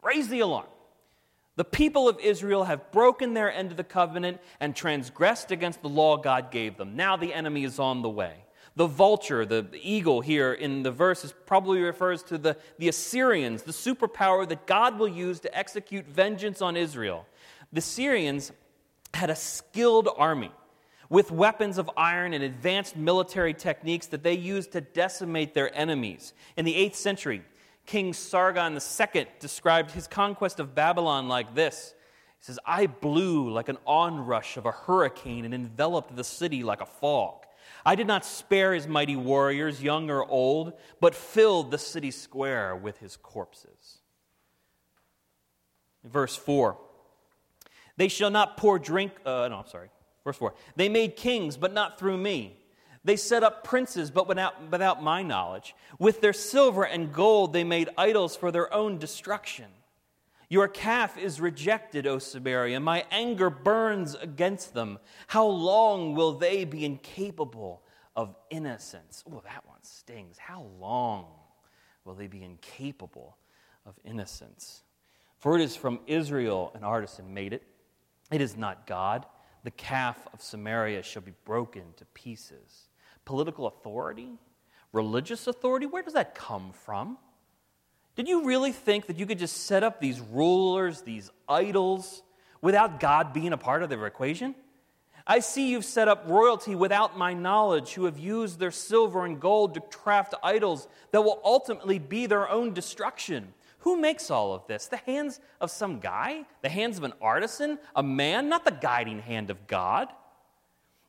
Raise 0.00 0.28
the 0.28 0.38
alarm. 0.38 0.68
The 1.56 1.64
people 1.64 2.08
of 2.08 2.20
Israel 2.20 2.62
have 2.62 2.92
broken 2.92 3.34
their 3.34 3.52
end 3.52 3.72
of 3.72 3.76
the 3.76 3.82
covenant 3.82 4.40
and 4.60 4.76
transgressed 4.76 5.50
against 5.50 5.82
the 5.82 5.88
law 5.88 6.16
God 6.16 6.52
gave 6.52 6.76
them. 6.76 6.94
Now 6.94 7.16
the 7.16 7.34
enemy 7.34 7.64
is 7.64 7.80
on 7.80 8.02
the 8.02 8.08
way. 8.08 8.44
The 8.74 8.86
vulture, 8.86 9.44
the 9.44 9.66
eagle 9.74 10.22
here 10.22 10.52
in 10.52 10.82
the 10.82 10.90
verse, 10.90 11.34
probably 11.44 11.80
refers 11.80 12.22
to 12.24 12.38
the, 12.38 12.56
the 12.78 12.88
Assyrians, 12.88 13.62
the 13.62 13.72
superpower 13.72 14.48
that 14.48 14.66
God 14.66 14.98
will 14.98 15.08
use 15.08 15.40
to 15.40 15.56
execute 15.56 16.06
vengeance 16.06 16.62
on 16.62 16.76
Israel. 16.76 17.26
The 17.72 17.80
Assyrians 17.80 18.52
had 19.12 19.28
a 19.28 19.36
skilled 19.36 20.08
army 20.16 20.50
with 21.10 21.30
weapons 21.30 21.76
of 21.76 21.90
iron 21.94 22.32
and 22.32 22.42
advanced 22.42 22.96
military 22.96 23.52
techniques 23.52 24.06
that 24.06 24.22
they 24.22 24.32
used 24.32 24.72
to 24.72 24.80
decimate 24.80 25.52
their 25.52 25.74
enemies. 25.76 26.32
In 26.56 26.64
the 26.64 26.74
8th 26.74 26.94
century, 26.94 27.42
King 27.84 28.14
Sargon 28.14 28.74
II 28.74 29.26
described 29.38 29.90
his 29.90 30.06
conquest 30.06 30.58
of 30.58 30.74
Babylon 30.74 31.28
like 31.28 31.54
this. 31.54 31.94
He 32.38 32.46
says, 32.46 32.58
I 32.64 32.86
blew 32.86 33.50
like 33.50 33.68
an 33.68 33.76
onrush 33.86 34.56
of 34.56 34.64
a 34.64 34.72
hurricane 34.72 35.44
and 35.44 35.52
enveloped 35.52 36.16
the 36.16 36.24
city 36.24 36.62
like 36.62 36.80
a 36.80 36.86
fog. 36.86 37.44
I 37.84 37.94
did 37.94 38.06
not 38.06 38.24
spare 38.24 38.74
his 38.74 38.86
mighty 38.86 39.16
warriors, 39.16 39.82
young 39.82 40.10
or 40.10 40.24
old, 40.24 40.74
but 41.00 41.14
filled 41.14 41.70
the 41.70 41.78
city 41.78 42.10
square 42.10 42.76
with 42.76 42.98
his 42.98 43.16
corpses. 43.16 43.98
Verse 46.04 46.36
4 46.36 46.76
They 47.96 48.08
shall 48.08 48.30
not 48.30 48.56
pour 48.56 48.78
drink, 48.78 49.12
uh, 49.24 49.48
no, 49.48 49.58
I'm 49.58 49.68
sorry. 49.68 49.88
Verse 50.24 50.36
4 50.36 50.54
They 50.76 50.88
made 50.88 51.16
kings, 51.16 51.56
but 51.56 51.72
not 51.72 51.98
through 51.98 52.18
me. 52.18 52.58
They 53.04 53.16
set 53.16 53.42
up 53.42 53.64
princes, 53.64 54.12
but 54.12 54.28
without, 54.28 54.70
without 54.70 55.02
my 55.02 55.22
knowledge. 55.22 55.74
With 55.98 56.20
their 56.20 56.32
silver 56.32 56.84
and 56.84 57.12
gold, 57.12 57.52
they 57.52 57.64
made 57.64 57.88
idols 57.98 58.36
for 58.36 58.52
their 58.52 58.72
own 58.72 58.98
destruction. 58.98 59.66
Your 60.52 60.68
calf 60.68 61.16
is 61.16 61.40
rejected, 61.40 62.06
O 62.06 62.18
Samaria. 62.18 62.78
My 62.78 63.06
anger 63.10 63.48
burns 63.48 64.14
against 64.14 64.74
them. 64.74 64.98
How 65.26 65.46
long 65.46 66.14
will 66.14 66.32
they 66.32 66.66
be 66.66 66.84
incapable 66.84 67.82
of 68.14 68.36
innocence? 68.50 69.24
Oh, 69.26 69.40
that 69.46 69.66
one 69.66 69.82
stings. 69.82 70.36
How 70.36 70.66
long 70.78 71.24
will 72.04 72.12
they 72.12 72.26
be 72.26 72.44
incapable 72.44 73.38
of 73.86 73.94
innocence? 74.04 74.82
For 75.38 75.58
it 75.58 75.62
is 75.62 75.74
from 75.74 76.00
Israel 76.06 76.70
an 76.74 76.84
artisan 76.84 77.32
made 77.32 77.54
it. 77.54 77.62
It 78.30 78.42
is 78.42 78.54
not 78.54 78.86
God. 78.86 79.24
The 79.64 79.70
calf 79.70 80.28
of 80.34 80.42
Samaria 80.42 81.02
shall 81.02 81.22
be 81.22 81.32
broken 81.46 81.94
to 81.96 82.04
pieces. 82.12 82.90
Political 83.24 83.68
authority? 83.68 84.38
Religious 84.92 85.46
authority? 85.46 85.86
Where 85.86 86.02
does 86.02 86.12
that 86.12 86.34
come 86.34 86.72
from? 86.74 87.16
Did 88.14 88.28
you 88.28 88.44
really 88.44 88.72
think 88.72 89.06
that 89.06 89.18
you 89.18 89.26
could 89.26 89.38
just 89.38 89.66
set 89.66 89.82
up 89.82 90.00
these 90.00 90.20
rulers, 90.20 91.00
these 91.00 91.30
idols, 91.48 92.22
without 92.60 93.00
God 93.00 93.32
being 93.32 93.52
a 93.52 93.58
part 93.58 93.82
of 93.82 93.88
the 93.88 94.02
equation? 94.04 94.54
I 95.26 95.38
see 95.38 95.70
you've 95.70 95.84
set 95.84 96.08
up 96.08 96.24
royalty 96.26 96.74
without 96.74 97.16
my 97.16 97.32
knowledge, 97.32 97.94
who 97.94 98.04
have 98.04 98.18
used 98.18 98.58
their 98.58 98.70
silver 98.70 99.24
and 99.24 99.40
gold 99.40 99.74
to 99.74 99.80
craft 99.80 100.34
idols 100.42 100.88
that 101.12 101.22
will 101.22 101.40
ultimately 101.44 101.98
be 101.98 102.26
their 102.26 102.48
own 102.48 102.74
destruction. 102.74 103.54
Who 103.78 103.96
makes 103.96 104.30
all 104.30 104.52
of 104.52 104.66
this? 104.66 104.86
The 104.86 104.96
hands 104.98 105.40
of 105.60 105.70
some 105.70 106.00
guy? 106.00 106.44
The 106.62 106.68
hands 106.68 106.98
of 106.98 107.04
an 107.04 107.14
artisan? 107.20 107.78
A 107.96 108.02
man? 108.02 108.48
Not 108.48 108.64
the 108.64 108.72
guiding 108.72 109.20
hand 109.20 109.50
of 109.50 109.66
God. 109.66 110.08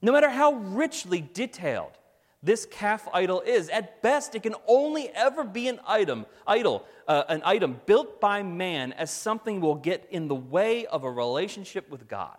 No 0.01 0.11
matter 0.11 0.29
how 0.29 0.53
richly 0.53 1.21
detailed 1.33 1.97
this 2.43 2.65
calf 2.65 3.07
idol 3.13 3.41
is. 3.41 3.69
At 3.69 4.01
best, 4.01 4.35
it 4.35 4.43
can 4.43 4.55
only 4.67 5.09
ever 5.09 5.45
be 5.45 5.69
an 5.69 5.79
item, 5.87 6.25
idol, 6.45 6.85
uh, 7.07 7.23
an 7.29 7.41
item 7.45 7.79
built 7.85 8.19
by 8.19 8.43
man 8.43 8.91
as 8.93 9.09
something 9.09 9.61
will 9.61 9.75
get 9.75 10.07
in 10.11 10.27
the 10.27 10.35
way 10.35 10.85
of 10.85 11.05
a 11.05 11.09
relationship 11.09 11.89
with 11.89 12.07
God. 12.07 12.37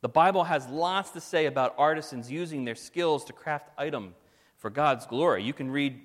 The 0.00 0.08
Bible 0.08 0.42
has 0.42 0.66
lots 0.66 1.10
to 1.10 1.20
say 1.20 1.46
about 1.46 1.76
artisans 1.78 2.30
using 2.30 2.64
their 2.64 2.74
skills 2.74 3.24
to 3.26 3.32
craft 3.32 3.70
item 3.78 4.14
for 4.58 4.68
God's 4.68 5.06
glory. 5.06 5.44
You 5.44 5.52
can 5.52 5.70
read 5.70 6.00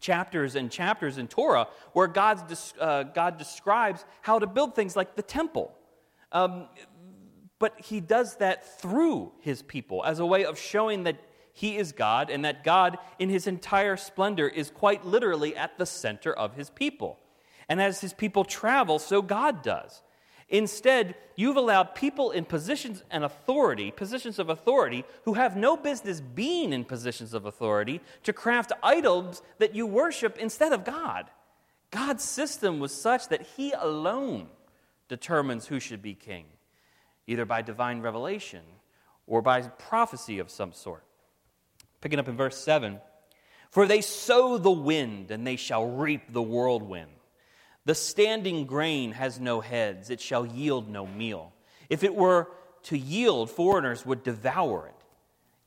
chapters 0.00 0.54
and 0.54 0.70
chapters 0.70 1.18
in 1.18 1.28
Torah 1.28 1.68
where 1.92 2.06
God's, 2.06 2.72
uh, 2.80 3.02
God 3.02 3.36
describes 3.36 4.04
how 4.22 4.38
to 4.38 4.46
build 4.46 4.74
things 4.74 4.96
like 4.96 5.16
the 5.16 5.22
temple. 5.22 5.76
Um, 6.32 6.68
but 7.58 7.78
he 7.78 8.00
does 8.00 8.36
that 8.36 8.80
through 8.80 9.32
his 9.40 9.62
people 9.62 10.02
as 10.04 10.18
a 10.18 10.26
way 10.26 10.46
of 10.46 10.58
showing 10.58 11.04
that 11.04 11.16
he 11.56 11.76
is 11.76 11.92
God 11.92 12.30
and 12.30 12.44
that 12.44 12.64
God, 12.64 12.98
in 13.20 13.30
his 13.30 13.46
entire 13.46 13.96
splendor, 13.96 14.48
is 14.48 14.70
quite 14.70 15.06
literally 15.06 15.56
at 15.56 15.78
the 15.78 15.86
center 15.86 16.32
of 16.32 16.56
his 16.56 16.68
people. 16.68 17.20
And 17.68 17.80
as 17.80 18.00
his 18.00 18.12
people 18.12 18.44
travel, 18.44 18.98
so 18.98 19.22
God 19.22 19.62
does. 19.62 20.02
Instead, 20.48 21.14
you've 21.36 21.56
allowed 21.56 21.94
people 21.94 22.32
in 22.32 22.44
positions 22.44 23.04
and 23.08 23.22
authority, 23.22 23.92
positions 23.92 24.40
of 24.40 24.50
authority, 24.50 25.04
who 25.24 25.34
have 25.34 25.56
no 25.56 25.76
business 25.76 26.20
being 26.20 26.72
in 26.72 26.84
positions 26.84 27.32
of 27.32 27.46
authority, 27.46 28.00
to 28.24 28.32
craft 28.32 28.72
idols 28.82 29.40
that 29.58 29.76
you 29.76 29.86
worship 29.86 30.36
instead 30.38 30.72
of 30.72 30.84
God. 30.84 31.30
God's 31.92 32.24
system 32.24 32.80
was 32.80 32.92
such 32.92 33.28
that 33.28 33.46
He 33.56 33.70
alone 33.70 34.48
determines 35.08 35.68
who 35.68 35.78
should 35.78 36.02
be 36.02 36.14
king, 36.14 36.46
either 37.28 37.44
by 37.44 37.62
divine 37.62 38.00
revelation 38.00 38.62
or 39.28 39.40
by 39.40 39.62
prophecy 39.62 40.40
of 40.40 40.50
some 40.50 40.72
sort. 40.72 41.04
Picking 42.04 42.18
up 42.18 42.28
in 42.28 42.36
verse 42.36 42.58
7 42.58 43.00
For 43.70 43.86
they 43.86 44.02
sow 44.02 44.58
the 44.58 44.70
wind, 44.70 45.30
and 45.30 45.46
they 45.46 45.56
shall 45.56 45.86
reap 45.86 46.30
the 46.30 46.42
whirlwind. 46.42 47.10
The 47.86 47.94
standing 47.94 48.66
grain 48.66 49.12
has 49.12 49.40
no 49.40 49.62
heads, 49.62 50.10
it 50.10 50.20
shall 50.20 50.44
yield 50.44 50.90
no 50.90 51.06
meal. 51.06 51.54
If 51.88 52.04
it 52.04 52.14
were 52.14 52.48
to 52.84 52.98
yield, 52.98 53.50
foreigners 53.50 54.04
would 54.04 54.22
devour 54.22 54.86
it. 54.88 54.94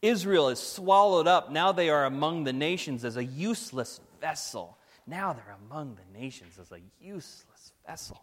Israel 0.08 0.50
is 0.50 0.60
swallowed 0.60 1.28
up. 1.28 1.52
Now 1.52 1.72
they 1.72 1.90
are 1.90 2.06
among 2.06 2.44
the 2.44 2.54
nations 2.54 3.04
as 3.04 3.18
a 3.18 3.26
useless 3.26 4.00
vessel. 4.22 4.78
Now 5.08 5.34
they're 5.34 5.58
among 5.66 5.96
the 5.96 6.20
nations 6.20 6.60
as 6.60 6.72
a 6.72 6.82
useless 7.02 7.74
vessel. 7.88 8.22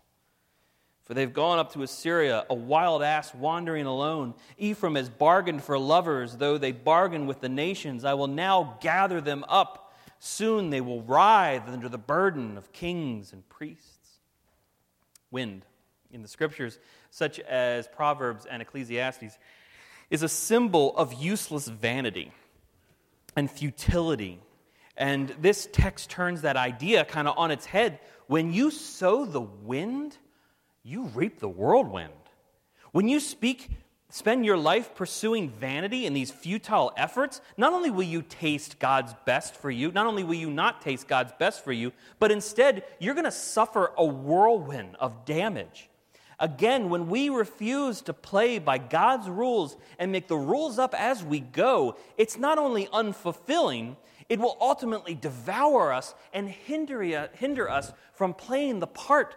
For 1.05 1.13
they've 1.13 1.33
gone 1.33 1.59
up 1.59 1.73
to 1.75 1.83
Assyria, 1.83 2.47
a 2.49 2.55
wild 2.55 3.03
ass 3.03 3.35
wandering 3.35 3.85
alone. 3.85 4.35
Ephraim 4.57 4.95
has 4.95 5.11
bargained 5.11 5.63
for 5.63 5.79
lovers, 5.79 6.37
though 6.37 6.57
they 6.57 6.73
bargain 6.73 7.27
with 7.27 7.41
the 7.41 7.49
nations. 7.49 8.05
I 8.05 8.15
will 8.15 8.27
now 8.27 8.79
gather 8.81 9.21
them 9.21 9.45
up. 9.49 9.93
Soon 10.19 10.71
they 10.71 10.81
will 10.81 11.03
writhe 11.03 11.69
under 11.69 11.91
the 11.91 11.99
burden 11.99 12.57
of 12.57 12.73
kings 12.73 13.35
and 13.35 13.47
priests. 13.51 14.21
Wind 15.31 15.67
in 16.11 16.23
the 16.23 16.29
scriptures, 16.29 16.79
such 17.11 17.39
as 17.41 17.87
Proverbs 17.89 18.47
and 18.47 18.63
Ecclesiastes, 18.63 19.37
is 20.09 20.23
a 20.23 20.29
symbol 20.29 20.97
of 20.97 21.13
useless 21.13 21.69
vanity 21.69 22.33
and 23.37 23.51
futility. 23.51 24.41
And 24.97 25.35
this 25.41 25.69
text 25.71 26.09
turns 26.09 26.43
that 26.43 26.57
idea 26.57 27.05
kind 27.05 27.29
of 27.29 27.37
on 27.37 27.51
its 27.51 27.67
head. 27.67 27.99
When 28.27 28.53
you 28.55 28.71
sow 28.71 29.27
the 29.27 29.41
wind, 29.41 30.17
you 30.85 31.05
reap 31.15 31.41
the 31.41 31.49
whirlwind. 31.49 32.13
When 32.93 33.09
you 33.09 33.19
speak, 33.19 33.71
spend 34.11 34.45
your 34.45 34.59
life 34.59 34.95
pursuing 34.95 35.49
vanity 35.49 36.07
and 36.07 36.15
these 36.15 36.31
futile 36.31 36.93
efforts, 36.97 37.41
not 37.57 37.73
only 37.73 37.91
will 37.91 38.03
you 38.05 38.21
taste 38.21 38.79
God's 38.79 39.15
best 39.25 39.57
for 39.57 39.71
you, 39.71 39.91
not 39.91 40.07
only 40.07 40.23
will 40.23 40.35
you 40.35 40.51
not 40.51 40.83
taste 40.83 41.09
God's 41.09 41.33
best 41.39 41.65
for 41.65 41.73
you, 41.73 41.93
but 42.19 42.31
instead 42.31 42.85
you're 43.01 43.15
going 43.15 43.25
to 43.25 43.33
suffer 43.33 43.93
a 43.97 44.05
whirlwind 44.05 44.97
of 45.01 45.25
damage. 45.25 45.89
Again, 46.39 46.91
when 46.91 47.09
we 47.09 47.31
refuse 47.31 48.03
to 48.03 48.13
play 48.13 48.59
by 48.59 48.77
God's 48.77 49.29
rules 49.29 49.79
and 49.99 50.13
make 50.13 50.29
the 50.29 50.37
rules 50.37 50.79
up 50.79 50.95
as 50.99 51.25
we 51.25 51.41
go, 51.41 51.97
it's 52.19 52.37
not 52.37 52.59
only 52.59 52.87
unfulfilling, 52.89 53.97
it 54.29 54.39
will 54.39 54.59
ultimately 54.61 55.15
devour 55.15 55.93
us 55.93 56.15
and 56.35 56.49
hinder, 56.49 57.31
hinder 57.35 57.71
us 57.71 57.93
from 58.13 58.35
playing 58.35 58.81
the 58.81 58.87
part 58.87 59.37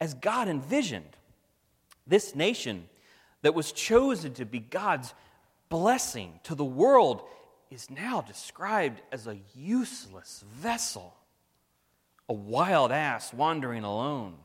as 0.00 0.14
God 0.14 0.48
envisioned. 0.48 1.16
This 2.06 2.34
nation 2.34 2.88
that 3.42 3.54
was 3.54 3.72
chosen 3.72 4.34
to 4.34 4.44
be 4.44 4.60
God's 4.60 5.14
blessing 5.68 6.40
to 6.44 6.54
the 6.54 6.64
world 6.64 7.22
is 7.70 7.90
now 7.90 8.20
described 8.20 9.02
as 9.12 9.26
a 9.26 9.38
useless 9.54 10.44
vessel, 10.54 11.14
a 12.28 12.32
wild 12.32 12.90
ass 12.90 13.32
wandering 13.32 13.84
alone, 13.84 14.36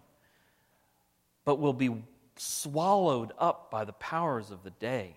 but 1.46 1.60
will 1.60 1.74
be 1.74 2.04
swallowed 2.36 3.32
up 3.38 3.72
by 3.72 3.86
the 3.86 3.94
powers 3.94 4.52
of 4.52 4.64
the 4.64 4.72
day. 4.72 5.16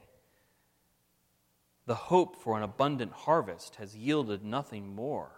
The 1.87 1.95
hope 1.95 2.37
for 2.37 2.57
an 2.57 2.62
abundant 2.62 3.12
harvest 3.12 3.76
has 3.76 3.97
yielded 3.97 4.45
nothing 4.45 4.95
more 4.95 5.31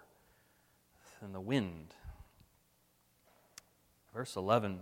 than 1.21 1.33
the 1.33 1.41
wind 1.41 1.95
Verse 4.19 4.35
11 4.35 4.81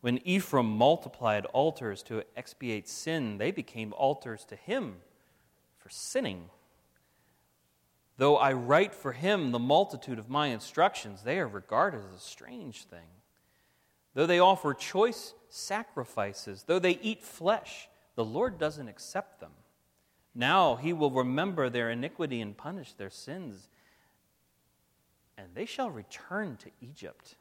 When 0.00 0.16
Ephraim 0.26 0.78
multiplied 0.78 1.44
altars 1.44 2.02
to 2.04 2.22
expiate 2.38 2.88
sin, 2.88 3.36
they 3.36 3.50
became 3.50 3.92
altars 3.98 4.46
to 4.46 4.56
him 4.56 4.96
for 5.76 5.90
sinning. 5.90 6.48
Though 8.16 8.38
I 8.38 8.54
write 8.54 8.94
for 8.94 9.12
him 9.12 9.52
the 9.52 9.58
multitude 9.58 10.18
of 10.18 10.30
my 10.30 10.46
instructions, 10.46 11.22
they 11.22 11.38
are 11.38 11.46
regarded 11.46 12.00
as 12.08 12.16
a 12.16 12.18
strange 12.18 12.84
thing. 12.84 13.08
Though 14.14 14.24
they 14.24 14.38
offer 14.38 14.72
choice 14.72 15.34
sacrifices, 15.50 16.64
though 16.66 16.78
they 16.78 16.98
eat 17.02 17.22
flesh, 17.22 17.90
the 18.14 18.24
Lord 18.24 18.56
doesn't 18.56 18.88
accept 18.88 19.40
them. 19.40 19.52
Now 20.34 20.76
he 20.76 20.94
will 20.94 21.10
remember 21.10 21.68
their 21.68 21.90
iniquity 21.90 22.40
and 22.40 22.56
punish 22.56 22.94
their 22.94 23.10
sins, 23.10 23.68
and 25.36 25.48
they 25.54 25.66
shall 25.66 25.90
return 25.90 26.56
to 26.62 26.70
Egypt. 26.80 27.36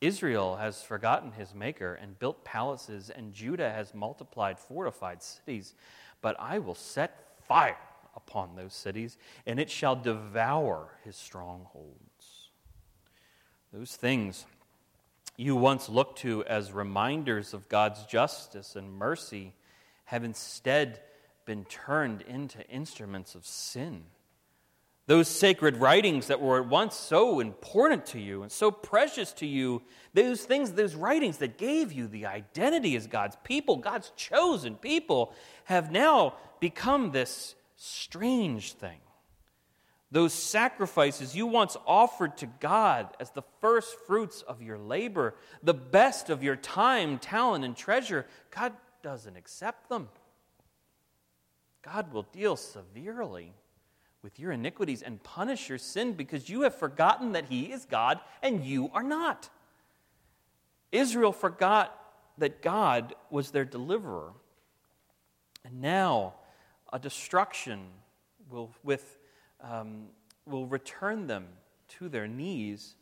Israel 0.00 0.56
has 0.56 0.82
forgotten 0.82 1.32
his 1.32 1.54
maker 1.54 1.94
and 1.94 2.18
built 2.18 2.44
palaces, 2.44 3.10
and 3.10 3.32
Judah 3.32 3.70
has 3.70 3.94
multiplied 3.94 4.58
fortified 4.58 5.22
cities. 5.22 5.74
But 6.20 6.36
I 6.38 6.58
will 6.58 6.74
set 6.74 7.38
fire 7.42 7.78
upon 8.14 8.56
those 8.56 8.74
cities, 8.74 9.16
and 9.46 9.58
it 9.58 9.70
shall 9.70 9.96
devour 9.96 10.98
his 11.04 11.16
strongholds. 11.16 12.50
Those 13.72 13.96
things 13.96 14.46
you 15.36 15.54
once 15.54 15.88
looked 15.88 16.18
to 16.20 16.44
as 16.44 16.72
reminders 16.72 17.52
of 17.52 17.68
God's 17.68 18.04
justice 18.06 18.74
and 18.76 18.90
mercy 18.90 19.54
have 20.06 20.24
instead 20.24 21.00
been 21.44 21.64
turned 21.64 22.22
into 22.22 22.66
instruments 22.68 23.34
of 23.34 23.44
sin. 23.44 24.04
Those 25.06 25.28
sacred 25.28 25.76
writings 25.76 26.26
that 26.26 26.40
were 26.40 26.58
at 26.58 26.68
once 26.68 26.96
so 26.96 27.38
important 27.38 28.06
to 28.06 28.20
you 28.20 28.42
and 28.42 28.50
so 28.50 28.72
precious 28.72 29.32
to 29.34 29.46
you, 29.46 29.82
those 30.14 30.44
things, 30.44 30.72
those 30.72 30.96
writings 30.96 31.38
that 31.38 31.58
gave 31.58 31.92
you 31.92 32.08
the 32.08 32.26
identity 32.26 32.96
as 32.96 33.06
God's 33.06 33.36
people, 33.44 33.76
God's 33.76 34.10
chosen 34.16 34.74
people, 34.74 35.32
have 35.64 35.92
now 35.92 36.34
become 36.58 37.12
this 37.12 37.54
strange 37.76 38.72
thing. 38.72 38.98
Those 40.10 40.32
sacrifices 40.32 41.36
you 41.36 41.46
once 41.46 41.76
offered 41.86 42.36
to 42.38 42.46
God 42.46 43.08
as 43.20 43.30
the 43.30 43.42
first 43.60 43.96
fruits 44.06 44.42
of 44.42 44.62
your 44.62 44.78
labor, 44.78 45.34
the 45.62 45.74
best 45.74 46.30
of 46.30 46.42
your 46.42 46.56
time, 46.56 47.18
talent, 47.18 47.64
and 47.64 47.76
treasure, 47.76 48.26
God 48.50 48.72
doesn't 49.02 49.36
accept 49.36 49.88
them. 49.88 50.08
God 51.82 52.12
will 52.12 52.24
deal 52.24 52.56
severely 52.56 53.52
with 54.26 54.40
your 54.40 54.50
iniquities 54.50 55.02
and 55.02 55.22
punish 55.22 55.68
your 55.68 55.78
sin 55.78 56.12
because 56.12 56.48
you 56.48 56.62
have 56.62 56.74
forgotten 56.74 57.30
that 57.30 57.44
He 57.44 57.66
is 57.66 57.84
God 57.84 58.18
and 58.42 58.64
you 58.64 58.90
are 58.92 59.04
not. 59.04 59.48
Israel 60.90 61.30
forgot 61.30 61.96
that 62.38 62.60
God 62.60 63.14
was 63.30 63.52
their 63.52 63.64
deliverer. 63.64 64.32
And 65.64 65.80
now 65.80 66.34
a 66.92 66.98
destruction 66.98 67.84
will, 68.50 68.72
with, 68.82 69.16
um, 69.60 70.06
will 70.44 70.66
return 70.66 71.28
them 71.28 71.46
to 71.90 72.08
their 72.08 72.26
knees, 72.26 72.96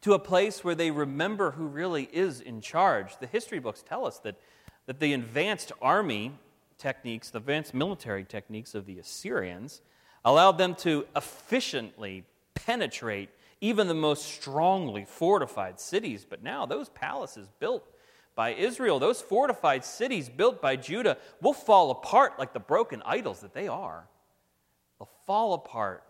to 0.00 0.14
a 0.14 0.18
place 0.18 0.64
where 0.64 0.74
they 0.74 0.90
remember 0.90 1.50
who 1.50 1.66
really 1.66 2.08
is 2.10 2.40
in 2.40 2.62
charge. 2.62 3.18
The 3.18 3.26
history 3.26 3.58
books 3.58 3.84
tell 3.86 4.06
us 4.06 4.18
that, 4.20 4.36
that 4.86 4.98
the 4.98 5.12
advanced 5.12 5.72
army 5.82 6.32
techniques, 6.78 7.28
the 7.28 7.36
advanced 7.36 7.74
military 7.74 8.24
techniques 8.24 8.74
of 8.74 8.86
the 8.86 8.98
Assyrians, 8.98 9.82
allowed 10.24 10.58
them 10.58 10.74
to 10.76 11.06
efficiently 11.14 12.24
penetrate 12.54 13.30
even 13.60 13.88
the 13.88 13.94
most 13.94 14.24
strongly 14.24 15.04
fortified 15.04 15.80
cities. 15.80 16.26
But 16.28 16.42
now, 16.42 16.66
those 16.66 16.88
palaces 16.90 17.48
built 17.58 17.88
by 18.34 18.50
Israel, 18.54 18.98
those 18.98 19.20
fortified 19.20 19.84
cities 19.84 20.28
built 20.28 20.62
by 20.62 20.76
Judah, 20.76 21.18
will 21.40 21.52
fall 21.52 21.90
apart 21.90 22.38
like 22.38 22.52
the 22.52 22.60
broken 22.60 23.02
idols 23.04 23.40
that 23.40 23.52
they 23.52 23.66
are. 23.66 24.06
They'll 24.98 25.10
fall 25.26 25.54
apart, 25.54 26.04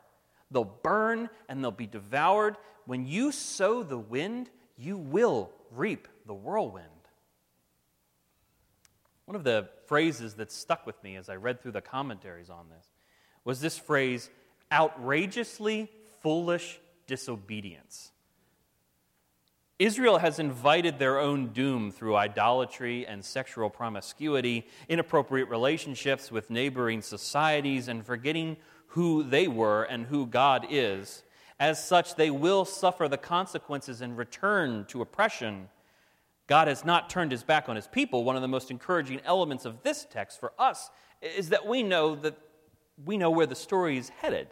they'll 0.50 0.64
burn, 0.64 1.30
and 1.48 1.62
they'll 1.62 1.70
be 1.70 1.86
devoured. 1.86 2.56
When 2.84 3.06
you 3.06 3.32
sow 3.32 3.82
the 3.82 3.98
wind, 3.98 4.50
you 4.76 4.98
will 4.98 5.50
reap 5.70 6.08
the 6.26 6.34
whirlwind. 6.34 6.86
One 9.24 9.36
of 9.36 9.44
the 9.44 9.68
phrases 9.86 10.34
that 10.34 10.50
stuck 10.50 10.86
with 10.86 11.02
me 11.02 11.16
as 11.16 11.28
I 11.28 11.36
read 11.36 11.60
through 11.62 11.72
the 11.72 11.82
commentaries 11.82 12.50
on 12.50 12.66
this 12.70 12.86
was 13.48 13.62
this 13.62 13.78
phrase 13.78 14.28
outrageously 14.70 15.90
foolish 16.20 16.78
disobedience. 17.06 18.12
Israel 19.78 20.18
has 20.18 20.38
invited 20.38 20.98
their 20.98 21.18
own 21.18 21.46
doom 21.54 21.90
through 21.90 22.14
idolatry 22.14 23.06
and 23.06 23.24
sexual 23.24 23.70
promiscuity, 23.70 24.66
inappropriate 24.90 25.48
relationships 25.48 26.30
with 26.30 26.50
neighboring 26.50 27.00
societies, 27.00 27.88
and 27.88 28.04
forgetting 28.04 28.58
who 28.88 29.22
they 29.22 29.48
were 29.48 29.84
and 29.84 30.04
who 30.04 30.26
God 30.26 30.66
is. 30.68 31.22
As 31.58 31.82
such, 31.82 32.16
they 32.16 32.30
will 32.30 32.66
suffer 32.66 33.08
the 33.08 33.16
consequences 33.16 34.02
and 34.02 34.18
return 34.18 34.84
to 34.88 35.00
oppression. 35.00 35.70
God 36.48 36.68
has 36.68 36.84
not 36.84 37.08
turned 37.08 37.32
his 37.32 37.44
back 37.44 37.70
on 37.70 37.76
his 37.76 37.88
people. 37.88 38.24
One 38.24 38.36
of 38.36 38.42
the 38.42 38.48
most 38.48 38.70
encouraging 38.70 39.22
elements 39.24 39.64
of 39.64 39.82
this 39.84 40.06
text 40.10 40.38
for 40.38 40.52
us 40.58 40.90
is 41.22 41.48
that 41.48 41.66
we 41.66 41.82
know 41.82 42.14
that 42.14 42.36
we 43.04 43.16
know 43.16 43.30
where 43.30 43.46
the 43.46 43.54
story 43.54 43.98
is 43.98 44.08
headed. 44.08 44.48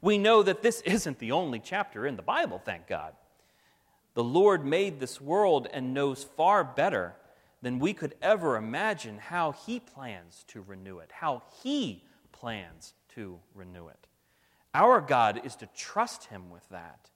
We 0.00 0.18
know 0.18 0.42
that 0.42 0.62
this 0.62 0.80
isn't 0.84 1.18
the 1.18 1.32
only 1.32 1.58
chapter 1.58 2.06
in 2.06 2.16
the 2.16 2.22
Bible, 2.22 2.60
thank 2.64 2.86
God. 2.86 3.14
The 4.14 4.24
Lord 4.24 4.64
made 4.64 4.98
this 4.98 5.20
world 5.20 5.68
and 5.72 5.92
knows 5.92 6.24
far 6.24 6.64
better 6.64 7.14
than 7.60 7.78
we 7.78 7.92
could 7.92 8.14
ever 8.22 8.56
imagine 8.56 9.18
how 9.18 9.52
He 9.52 9.78
plans 9.78 10.44
to 10.48 10.62
renew 10.62 10.98
it, 11.00 11.10
how 11.12 11.42
He 11.62 12.02
plans 12.32 12.94
to 13.14 13.38
renew 13.54 13.88
it. 13.88 14.06
Our 14.72 15.00
God 15.00 15.42
is 15.44 15.54
to 15.56 15.68
trust 15.76 16.24
Him 16.24 16.50
with 16.50 16.66
that. 16.70 17.10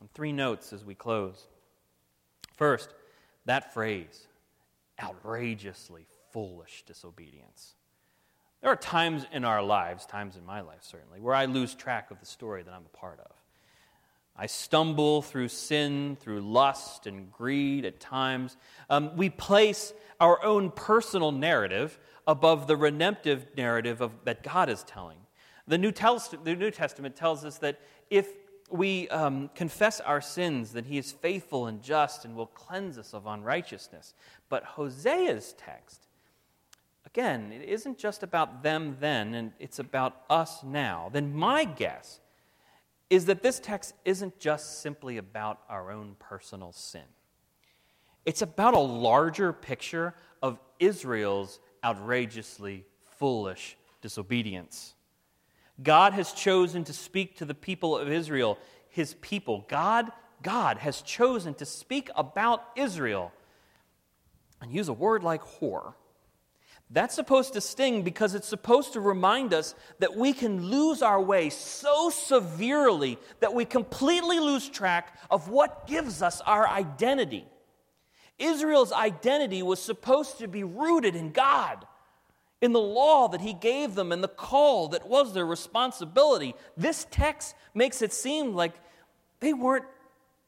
And 0.00 0.12
three 0.12 0.32
notes 0.32 0.72
as 0.72 0.84
we 0.84 0.94
close. 0.94 1.46
First, 2.56 2.92
that 3.44 3.72
phrase, 3.72 4.26
outrageously 5.00 6.06
foolish 6.32 6.82
disobedience. 6.86 7.75
There 8.60 8.70
are 8.70 8.76
times 8.76 9.26
in 9.32 9.44
our 9.44 9.62
lives, 9.62 10.06
times 10.06 10.36
in 10.36 10.44
my 10.44 10.60
life 10.60 10.82
certainly, 10.82 11.20
where 11.20 11.34
I 11.34 11.44
lose 11.44 11.74
track 11.74 12.10
of 12.10 12.20
the 12.20 12.26
story 12.26 12.62
that 12.62 12.72
I'm 12.72 12.86
a 12.86 12.96
part 12.96 13.20
of. 13.20 13.32
I 14.38 14.46
stumble 14.46 15.22
through 15.22 15.48
sin, 15.48 16.16
through 16.20 16.40
lust 16.42 17.06
and 17.06 17.32
greed 17.32 17.84
at 17.84 18.00
times. 18.00 18.56
Um, 18.90 19.16
we 19.16 19.30
place 19.30 19.94
our 20.20 20.42
own 20.44 20.70
personal 20.70 21.32
narrative 21.32 21.98
above 22.26 22.66
the 22.66 22.76
redemptive 22.76 23.46
narrative 23.56 24.00
of, 24.00 24.12
that 24.24 24.42
God 24.42 24.68
is 24.68 24.82
telling. 24.82 25.18
The 25.66 25.78
New, 25.78 25.90
the 25.90 26.54
New 26.54 26.70
Testament 26.70 27.16
tells 27.16 27.44
us 27.44 27.58
that 27.58 27.80
if 28.10 28.28
we 28.70 29.08
um, 29.08 29.48
confess 29.54 30.00
our 30.00 30.20
sins, 30.20 30.72
that 30.72 30.86
He 30.86 30.98
is 30.98 31.12
faithful 31.12 31.66
and 31.66 31.82
just 31.82 32.24
and 32.24 32.36
will 32.36 32.46
cleanse 32.46 32.98
us 32.98 33.14
of 33.14 33.26
unrighteousness. 33.26 34.14
But 34.48 34.64
Hosea's 34.64 35.54
text, 35.56 36.05
again, 37.16 37.50
it 37.50 37.66
isn't 37.66 37.96
just 37.96 38.22
about 38.22 38.62
them 38.62 38.94
then, 39.00 39.32
and 39.32 39.50
it's 39.58 39.78
about 39.78 40.20
us 40.28 40.62
now. 40.62 41.08
Then 41.10 41.34
my 41.34 41.64
guess 41.64 42.20
is 43.08 43.24
that 43.24 43.42
this 43.42 43.58
text 43.58 43.94
isn't 44.04 44.38
just 44.38 44.82
simply 44.82 45.16
about 45.16 45.60
our 45.70 45.90
own 45.90 46.16
personal 46.18 46.72
sin. 46.72 47.08
It's 48.26 48.42
about 48.42 48.74
a 48.74 48.80
larger 48.80 49.54
picture 49.54 50.12
of 50.42 50.58
Israel's 50.78 51.58
outrageously 51.82 52.84
foolish 53.18 53.78
disobedience. 54.02 54.94
God 55.82 56.12
has 56.12 56.32
chosen 56.32 56.84
to 56.84 56.92
speak 56.92 57.38
to 57.38 57.46
the 57.46 57.54
people 57.54 57.96
of 57.96 58.12
Israel, 58.12 58.58
his 58.90 59.14
people. 59.22 59.64
God, 59.68 60.12
God 60.42 60.76
has 60.76 61.00
chosen 61.00 61.54
to 61.54 61.64
speak 61.64 62.10
about 62.14 62.62
Israel 62.76 63.32
and 64.60 64.70
use 64.70 64.88
a 64.88 64.92
word 64.92 65.22
like 65.22 65.40
whore 65.42 65.94
that's 66.90 67.16
supposed 67.16 67.54
to 67.54 67.60
sting 67.60 68.02
because 68.02 68.34
it's 68.34 68.46
supposed 68.46 68.92
to 68.92 69.00
remind 69.00 69.52
us 69.52 69.74
that 69.98 70.14
we 70.14 70.32
can 70.32 70.66
lose 70.66 71.02
our 71.02 71.20
way 71.20 71.50
so 71.50 72.10
severely 72.10 73.18
that 73.40 73.54
we 73.54 73.64
completely 73.64 74.38
lose 74.38 74.68
track 74.68 75.18
of 75.30 75.48
what 75.48 75.88
gives 75.88 76.22
us 76.22 76.40
our 76.42 76.68
identity. 76.68 77.44
Israel's 78.38 78.92
identity 78.92 79.62
was 79.62 79.80
supposed 79.80 80.38
to 80.38 80.46
be 80.46 80.62
rooted 80.62 81.16
in 81.16 81.32
God, 81.32 81.84
in 82.60 82.72
the 82.72 82.80
law 82.80 83.28
that 83.28 83.40
He 83.40 83.52
gave 83.52 83.96
them, 83.96 84.12
and 84.12 84.22
the 84.22 84.28
call 84.28 84.88
that 84.88 85.08
was 85.08 85.34
their 85.34 85.46
responsibility. 85.46 86.54
This 86.76 87.06
text 87.10 87.56
makes 87.74 88.00
it 88.00 88.12
seem 88.12 88.54
like 88.54 88.74
they 89.40 89.52
weren't, 89.52 89.86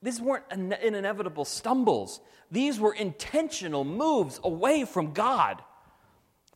these 0.02 0.20
weren't 0.20 0.44
inevitable 0.52 1.44
stumbles, 1.44 2.20
these 2.50 2.78
were 2.78 2.94
intentional 2.94 3.84
moves 3.84 4.38
away 4.44 4.84
from 4.84 5.12
God. 5.12 5.62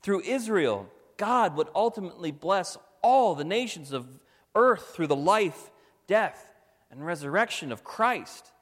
Through 0.03 0.23
Israel, 0.23 0.89
God 1.17 1.57
would 1.57 1.69
ultimately 1.75 2.31
bless 2.31 2.77
all 3.03 3.35
the 3.35 3.45
nations 3.45 3.93
of 3.93 4.07
earth 4.55 4.95
through 4.95 5.07
the 5.07 5.17
life, 5.17 5.71
death, 6.07 6.53
and 6.91 7.05
resurrection 7.05 7.73
of 7.73 7.85
Christ. 7.85 8.53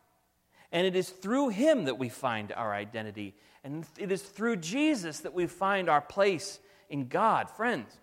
And 0.73 0.87
it 0.87 0.95
is 0.95 1.11
through 1.11 1.49
him 1.49 1.85
that 1.85 1.99
we 1.99 2.09
find 2.09 2.53
our 2.53 2.73
identity. 2.73 3.35
And 3.65 3.85
it 3.99 4.13
is 4.13 4.23
through 4.23 4.57
Jesus 4.57 5.21
that 5.21 5.35
we 5.35 5.47
find 5.47 5.89
our 5.89 6.01
place 6.01 6.61
in 6.89 7.09
God. 7.09 7.51
Friends, 7.51 7.99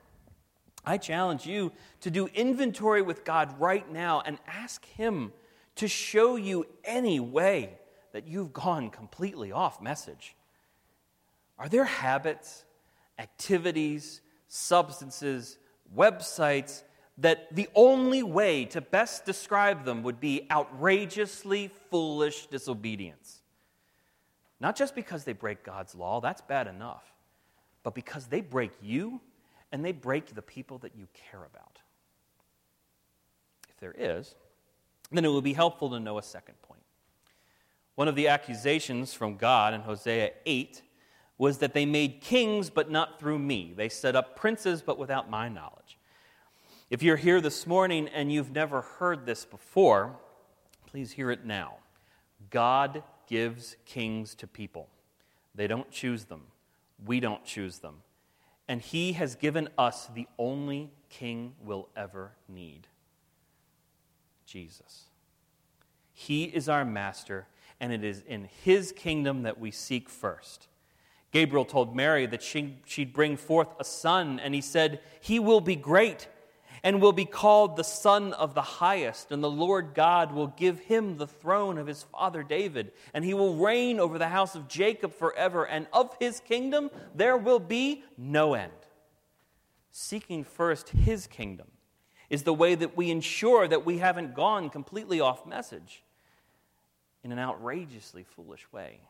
I 0.85 0.97
challenge 0.97 1.45
you 1.45 1.71
to 2.01 2.11
do 2.11 2.27
inventory 2.27 3.01
with 3.01 3.23
God 3.23 3.59
right 3.59 3.89
now 3.91 4.21
and 4.25 4.37
ask 4.47 4.85
him 4.85 5.33
to 5.75 5.87
show 5.87 6.35
you 6.35 6.65
any 6.83 7.19
way 7.19 7.77
that 8.13 8.27
you've 8.27 8.53
gone 8.53 8.89
completely 8.89 9.51
off 9.51 9.81
message. 9.81 10.35
Are 11.59 11.69
there 11.69 11.85
habits 11.85 12.65
activities, 13.19 14.21
substances, 14.47 15.57
websites 15.95 16.83
that 17.17 17.53
the 17.55 17.67
only 17.73 18.21
way 18.21 18.65
to 18.65 18.81
best 18.81 19.25
describe 19.25 19.85
them 19.85 20.03
would 20.03 20.19
be 20.19 20.47
outrageously 20.51 21.71
foolish 21.89 22.45
disobedience. 22.47 23.41
Not 24.59 24.75
just 24.75 24.95
because 24.95 25.23
they 25.23 25.33
break 25.33 25.63
God's 25.63 25.95
law, 25.95 26.19
that's 26.21 26.41
bad 26.41 26.67
enough, 26.67 27.03
but 27.83 27.95
because 27.95 28.27
they 28.27 28.41
break 28.41 28.71
you 28.81 29.21
and 29.71 29.83
they 29.83 29.91
break 29.91 30.33
the 30.33 30.41
people 30.41 30.77
that 30.79 30.95
you 30.95 31.07
care 31.31 31.43
about. 31.43 31.79
If 33.69 33.77
there 33.77 33.95
is, 33.97 34.35
then 35.11 35.25
it 35.25 35.29
will 35.29 35.41
be 35.41 35.53
helpful 35.53 35.89
to 35.91 35.99
know 35.99 36.17
a 36.17 36.23
second 36.23 36.61
point. 36.61 36.81
One 37.95 38.07
of 38.07 38.15
the 38.15 38.27
accusations 38.27 39.13
from 39.13 39.37
God 39.37 39.73
in 39.73 39.81
Hosea 39.81 40.31
8 40.45 40.81
was 41.37 41.59
that 41.59 41.73
they 41.73 41.85
made 41.85 42.21
kings, 42.21 42.69
but 42.69 42.89
not 42.89 43.19
through 43.19 43.39
me. 43.39 43.73
They 43.75 43.89
set 43.89 44.15
up 44.15 44.35
princes, 44.35 44.81
but 44.81 44.97
without 44.97 45.29
my 45.29 45.49
knowledge. 45.49 45.97
If 46.89 47.03
you're 47.03 47.17
here 47.17 47.41
this 47.41 47.67
morning 47.67 48.07
and 48.07 48.31
you've 48.31 48.51
never 48.51 48.81
heard 48.81 49.25
this 49.25 49.45
before, 49.45 50.15
please 50.87 51.11
hear 51.11 51.29
it 51.31 51.45
now. 51.45 51.75
God 52.49 53.03
gives 53.27 53.75
kings 53.85 54.33
to 54.35 54.47
people, 54.47 54.87
they 55.53 55.67
don't 55.67 55.91
choose 55.91 56.25
them, 56.25 56.43
we 57.05 57.19
don't 57.19 57.43
choose 57.43 57.79
them. 57.79 57.97
And 58.69 58.81
He 58.81 59.13
has 59.13 59.35
given 59.35 59.69
us 59.77 60.07
the 60.13 60.27
only 60.37 60.91
king 61.09 61.53
we'll 61.61 61.87
ever 61.95 62.31
need 62.49 62.87
Jesus. 64.45 65.03
He 66.13 66.45
is 66.45 66.67
our 66.67 66.83
master, 66.83 67.47
and 67.79 67.93
it 67.93 68.03
is 68.03 68.23
in 68.27 68.49
His 68.63 68.91
kingdom 68.91 69.43
that 69.43 69.59
we 69.59 69.71
seek 69.71 70.09
first. 70.09 70.67
Gabriel 71.37 71.65
told 71.65 71.95
Mary 71.95 72.25
that 72.25 72.41
she, 72.41 72.77
she'd 72.87 73.13
bring 73.13 73.37
forth 73.37 73.67
a 73.79 73.83
son, 73.83 74.39
and 74.39 74.55
he 74.55 74.61
said, 74.61 75.01
He 75.21 75.37
will 75.37 75.61
be 75.61 75.75
great 75.75 76.27
and 76.81 76.99
will 76.99 77.11
be 77.13 77.25
called 77.25 77.75
the 77.75 77.83
Son 77.83 78.33
of 78.33 78.55
the 78.55 78.63
Highest, 78.63 79.31
and 79.31 79.43
the 79.43 79.49
Lord 79.49 79.93
God 79.93 80.31
will 80.31 80.47
give 80.47 80.79
him 80.79 81.17
the 81.17 81.27
throne 81.27 81.77
of 81.77 81.85
his 81.85 82.01
father 82.01 82.41
David, 82.41 82.91
and 83.13 83.23
he 83.23 83.35
will 83.35 83.55
reign 83.55 83.99
over 83.99 84.17
the 84.17 84.29
house 84.29 84.55
of 84.55 84.67
Jacob 84.67 85.13
forever, 85.13 85.63
and 85.63 85.85
of 85.93 86.15
his 86.19 86.39
kingdom 86.39 86.89
there 87.13 87.37
will 87.37 87.59
be 87.59 88.03
no 88.17 88.55
end. 88.55 88.71
Seeking 89.91 90.43
first 90.43 90.89
his 90.89 91.27
kingdom 91.27 91.67
is 92.31 92.43
the 92.43 92.53
way 92.53 92.73
that 92.73 92.97
we 92.97 93.11
ensure 93.11 93.67
that 93.67 93.85
we 93.85 93.99
haven't 93.99 94.33
gone 94.33 94.71
completely 94.71 95.19
off 95.19 95.45
message 95.45 96.01
in 97.23 97.31
an 97.31 97.37
outrageously 97.37 98.23
foolish 98.23 98.65
way. 98.71 99.01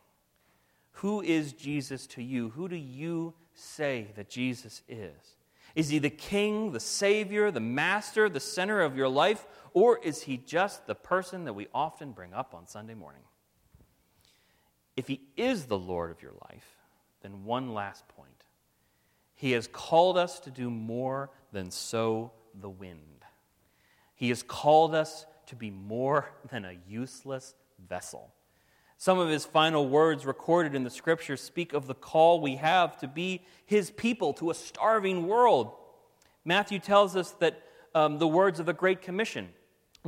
Who 0.98 1.22
is 1.22 1.54
Jesus 1.54 2.08
to 2.08 2.24
you? 2.24 2.50
Who 2.50 2.68
do 2.68 2.76
you 2.76 3.36
say 3.54 4.08
that 4.16 4.30
Jesus 4.30 4.82
is? 4.90 5.36
Is 5.76 5.90
he 5.90 6.00
the 6.00 6.10
king, 6.10 6.72
the 6.72 6.80
savior, 6.80 7.52
the 7.52 7.60
master, 7.60 8.30
the 8.30 8.40
center 8.40 8.82
of 8.82 8.98
your 8.98 9.08
life, 9.08 9.46
or 9.74 10.00
is 10.00 10.24
he 10.24 10.38
just 10.38 10.88
the 10.88 10.96
person 10.96 11.46
that 11.46 11.54
we 11.54 11.68
often 11.72 12.14
bring 12.14 12.34
up 12.34 12.56
on 12.56 12.66
Sunday 12.66 12.96
morning? 12.96 13.22
If 14.96 15.08
he 15.08 15.22
is 15.36 15.66
the 15.66 15.78
Lord 15.78 16.10
of 16.10 16.24
your 16.24 16.34
life, 16.50 16.68
then 17.22 17.44
one 17.44 17.76
last 17.76 18.08
point. 18.08 18.44
He 19.36 19.52
has 19.52 19.68
called 19.68 20.18
us 20.18 20.40
to 20.42 20.50
do 20.50 20.72
more 20.72 21.30
than 21.52 21.70
sow 21.70 22.32
the 22.60 22.72
wind. 22.72 23.24
He 24.16 24.30
has 24.30 24.42
called 24.42 24.96
us 24.96 25.28
to 25.46 25.56
be 25.56 25.70
more 25.70 26.32
than 26.50 26.66
a 26.66 26.76
useless 26.88 27.54
vessel. 27.88 28.34
Some 28.98 29.20
of 29.20 29.30
his 29.30 29.46
final 29.46 29.88
words 29.88 30.26
recorded 30.26 30.74
in 30.74 30.84
the 30.84 30.90
scriptures 30.90 31.40
speak 31.40 31.74
of 31.74 31.86
the 31.86 31.94
call 31.94 32.42
we 32.42 32.56
have 32.56 32.98
to 33.00 33.08
be 33.08 33.44
his 33.66 33.92
people 33.92 34.34
to 34.34 34.50
a 34.50 34.56
starving 34.56 35.28
world. 35.28 35.72
Matthew 36.44 36.80
tells 36.80 37.16
us 37.16 37.32
that 37.40 37.62
um, 37.94 38.18
the 38.18 38.28
words 38.28 38.60
of 38.60 38.66
the 38.66 38.74
Great 38.74 39.02
Commission 39.02 39.50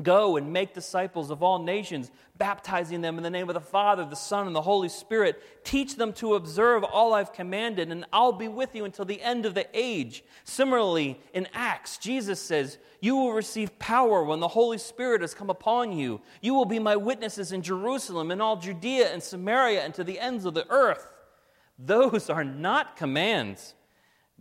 Go 0.04 0.38
and 0.38 0.54
make 0.54 0.74
disciples 0.74 1.32
of 1.32 1.42
all 1.42 1.60
nations, 1.60 2.12
baptizing 2.38 3.02
them 3.02 3.18
in 3.18 3.24
the 3.24 3.30
name 3.30 3.50
of 3.50 3.56
the 3.56 3.60
Father, 3.60 4.06
the 4.06 4.16
Son, 4.16 4.46
and 4.46 4.56
the 4.56 4.62
Holy 4.62 4.90
Spirit. 4.90 5.64
Teach 5.64 5.96
them 5.96 6.14
to 6.14 6.36
observe 6.36 6.84
all 6.84 7.14
I've 7.14 7.34
commanded, 7.34 7.92
and 7.92 8.06
I'll 8.14 8.32
be 8.32 8.48
with 8.48 8.76
you 8.76 8.86
until 8.86 9.06
the 9.06 9.22
end 9.22 9.46
of 9.46 9.56
the 9.56 9.68
age. 9.74 10.24
Similarly, 10.44 11.20
in 11.34 11.48
Acts, 11.54 11.98
Jesus 11.98 12.40
says, 12.40 12.78
You 13.02 13.16
will 13.16 13.34
receive 13.34 13.80
power 13.80 14.24
when 14.24 14.40
the 14.40 14.48
Holy 14.48 14.78
Spirit 14.78 15.22
has 15.22 15.34
come 15.34 15.50
upon 15.50 15.92
you. 15.92 16.22
You 16.42 16.54
will 16.54 16.66
be 16.66 16.80
my 16.80 16.96
witnesses 16.96 17.52
in 17.52 17.62
Jerusalem, 17.62 18.32
in 18.32 18.42
all 18.42 18.58
Judea 18.58 19.12
and 19.12 19.24
Samaria, 19.24 19.82
and 19.82 19.94
to 19.96 20.04
the 20.04 20.20
ends 20.20 20.46
of 20.46 20.54
the 20.54 20.70
earth. 20.70 21.12
Those 21.78 22.30
are 22.30 22.44
not 22.44 22.96
commands 22.96 23.74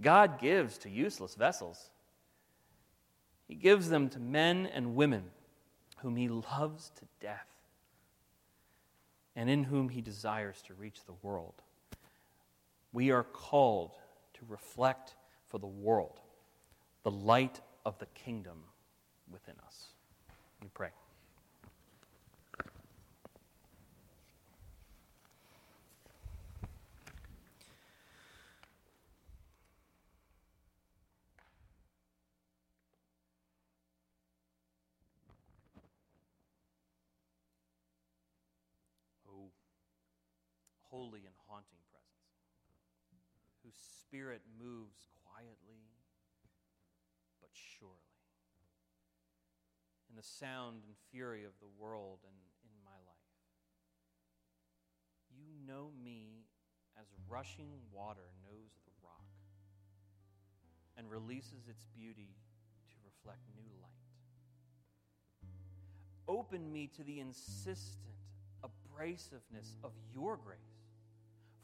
God 0.01 0.41
gives 0.41 0.79
to 0.79 0.91
useless 0.91 1.35
vessels. 1.35 1.91
He 3.47 3.55
gives 3.55 3.89
them 3.89 4.09
to 4.11 4.21
men 4.21 4.67
and 4.67 4.95
women 4.95 5.25
whom 5.99 6.17
he 6.17 6.29
loves 6.29 6.91
to 6.97 7.05
death 7.21 7.47
and 9.37 9.49
in 9.49 9.65
whom 9.65 9.89
he 9.89 10.01
desires 10.01 10.61
to 10.67 10.75
reach 10.75 11.05
the 11.05 11.15
world. 11.23 11.63
We 12.93 13.11
are 13.11 13.25
called 13.25 13.93
to 14.35 14.41
reflect 14.49 15.15
for 15.47 15.59
the 15.59 15.67
world 15.67 16.21
the 17.03 17.11
light 17.11 17.61
of 17.87 17.99
the 17.99 18.07
kingdom 18.07 18.65
within 19.31 19.55
us. 19.65 19.87
We 20.61 20.69
pray. 20.75 20.91
Oh, 39.31 40.88
holy 40.99 41.23
and 41.23 41.39
haunting 41.47 41.79
presence, 41.95 42.27
whose 43.63 43.79
spirit 44.03 44.43
moves 44.59 45.07
quietly 45.23 45.87
but 47.39 47.51
surely 47.55 48.19
in 50.11 50.17
the 50.17 50.27
sound 50.27 50.83
and 50.83 50.97
fury 51.13 51.45
of 51.45 51.53
the 51.61 51.71
world 51.79 52.19
and 52.27 52.35
in 52.67 52.75
my 52.83 52.99
life. 53.07 53.31
You 55.31 55.47
know 55.71 55.91
me 56.03 56.43
as 56.99 57.07
rushing 57.29 57.79
water 57.93 58.35
knows 58.43 58.75
the 58.83 58.93
rock 59.05 59.31
and 60.97 61.09
releases 61.09 61.69
its 61.69 61.87
beauty 61.97 62.35
to 62.91 62.97
reflect 63.07 63.47
new 63.55 63.71
light. 63.81 63.93
Open 66.27 66.73
me 66.73 66.91
to 66.97 67.05
the 67.05 67.21
insistent 67.21 68.19
abrasiveness 68.65 69.77
of 69.85 69.93
your 70.13 70.37
grace. 70.37 70.78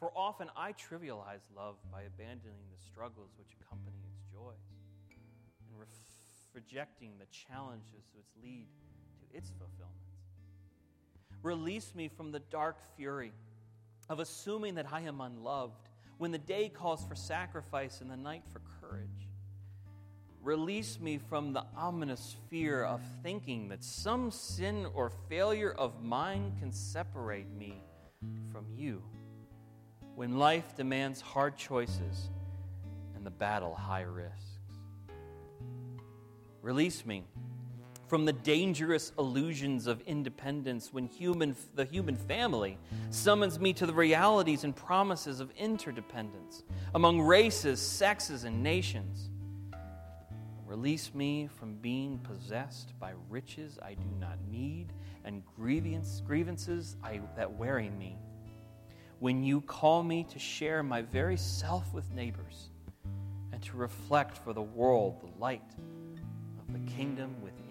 For 0.04 0.12
often 0.14 0.50
I 0.54 0.72
trivialize 0.72 1.48
love 1.56 1.76
by 1.90 2.02
abandoning 2.02 2.66
the 2.70 2.84
struggles 2.84 3.30
which 3.38 3.56
accompany 3.58 3.96
its 4.12 4.20
joys 4.30 4.60
and 5.66 5.78
rejecting 6.52 7.12
the 7.18 7.24
challenges 7.32 8.10
which 8.14 8.26
lead 8.42 8.66
to 9.20 9.38
its 9.38 9.48
fulfillment. 9.48 9.96
Release 11.42 11.94
me 11.94 12.08
from 12.08 12.32
the 12.32 12.40
dark 12.40 12.76
fury 12.98 13.32
of 14.10 14.20
assuming 14.20 14.74
that 14.74 14.92
I 14.92 15.00
am 15.00 15.22
unloved 15.22 15.88
when 16.18 16.32
the 16.32 16.38
day 16.38 16.68
calls 16.68 17.02
for 17.06 17.14
sacrifice 17.14 18.02
and 18.02 18.10
the 18.10 18.18
night 18.18 18.42
for 18.52 18.60
courage. 18.82 19.30
Release 20.42 21.00
me 21.00 21.16
from 21.16 21.54
the 21.54 21.64
ominous 21.78 22.36
fear 22.50 22.84
of 22.84 23.00
thinking 23.22 23.70
that 23.70 23.82
some 23.82 24.30
sin 24.30 24.86
or 24.92 25.10
failure 25.30 25.72
of 25.72 26.04
mine 26.04 26.52
can 26.60 26.72
separate 26.72 27.48
me 27.56 27.82
from 28.52 28.66
you 28.76 29.02
when 30.16 30.38
life 30.38 30.76
demands 30.76 31.20
hard 31.20 31.56
choices 31.56 32.30
and 33.16 33.26
the 33.26 33.30
battle 33.30 33.74
high 33.74 34.02
risks. 34.02 34.58
Release 36.62 37.04
me 37.04 37.24
from 38.06 38.24
the 38.24 38.32
dangerous 38.32 39.12
illusions 39.18 39.86
of 39.86 40.00
independence 40.02 40.92
when 40.92 41.06
human, 41.06 41.56
the 41.74 41.84
human 41.84 42.16
family 42.16 42.78
summons 43.10 43.58
me 43.58 43.72
to 43.72 43.86
the 43.86 43.94
realities 43.94 44.64
and 44.64 44.76
promises 44.76 45.40
of 45.40 45.50
interdependence 45.58 46.62
among 46.94 47.20
races, 47.20 47.80
sexes, 47.80 48.44
and 48.44 48.62
nations. 48.62 49.30
Release 50.66 51.14
me 51.14 51.48
from 51.58 51.74
being 51.74 52.18
possessed 52.18 52.98
by 52.98 53.12
riches 53.28 53.78
I 53.82 53.94
do 53.94 54.08
not 54.18 54.38
need 54.50 54.92
and 55.24 55.42
grievance, 55.56 56.22
grievances 56.26 56.96
I, 57.02 57.20
that 57.36 57.52
weary 57.52 57.90
me. 57.90 58.16
When 59.24 59.42
you 59.42 59.62
call 59.62 60.02
me 60.02 60.24
to 60.24 60.38
share 60.38 60.82
my 60.82 61.00
very 61.00 61.38
self 61.38 61.94
with 61.94 62.12
neighbors 62.12 62.68
and 63.52 63.62
to 63.62 63.74
reflect 63.78 64.36
for 64.36 64.52
the 64.52 64.60
world 64.60 65.22
the 65.22 65.40
light 65.40 65.62
of 66.58 66.70
the 66.70 66.92
kingdom 66.92 67.34
within 67.42 67.63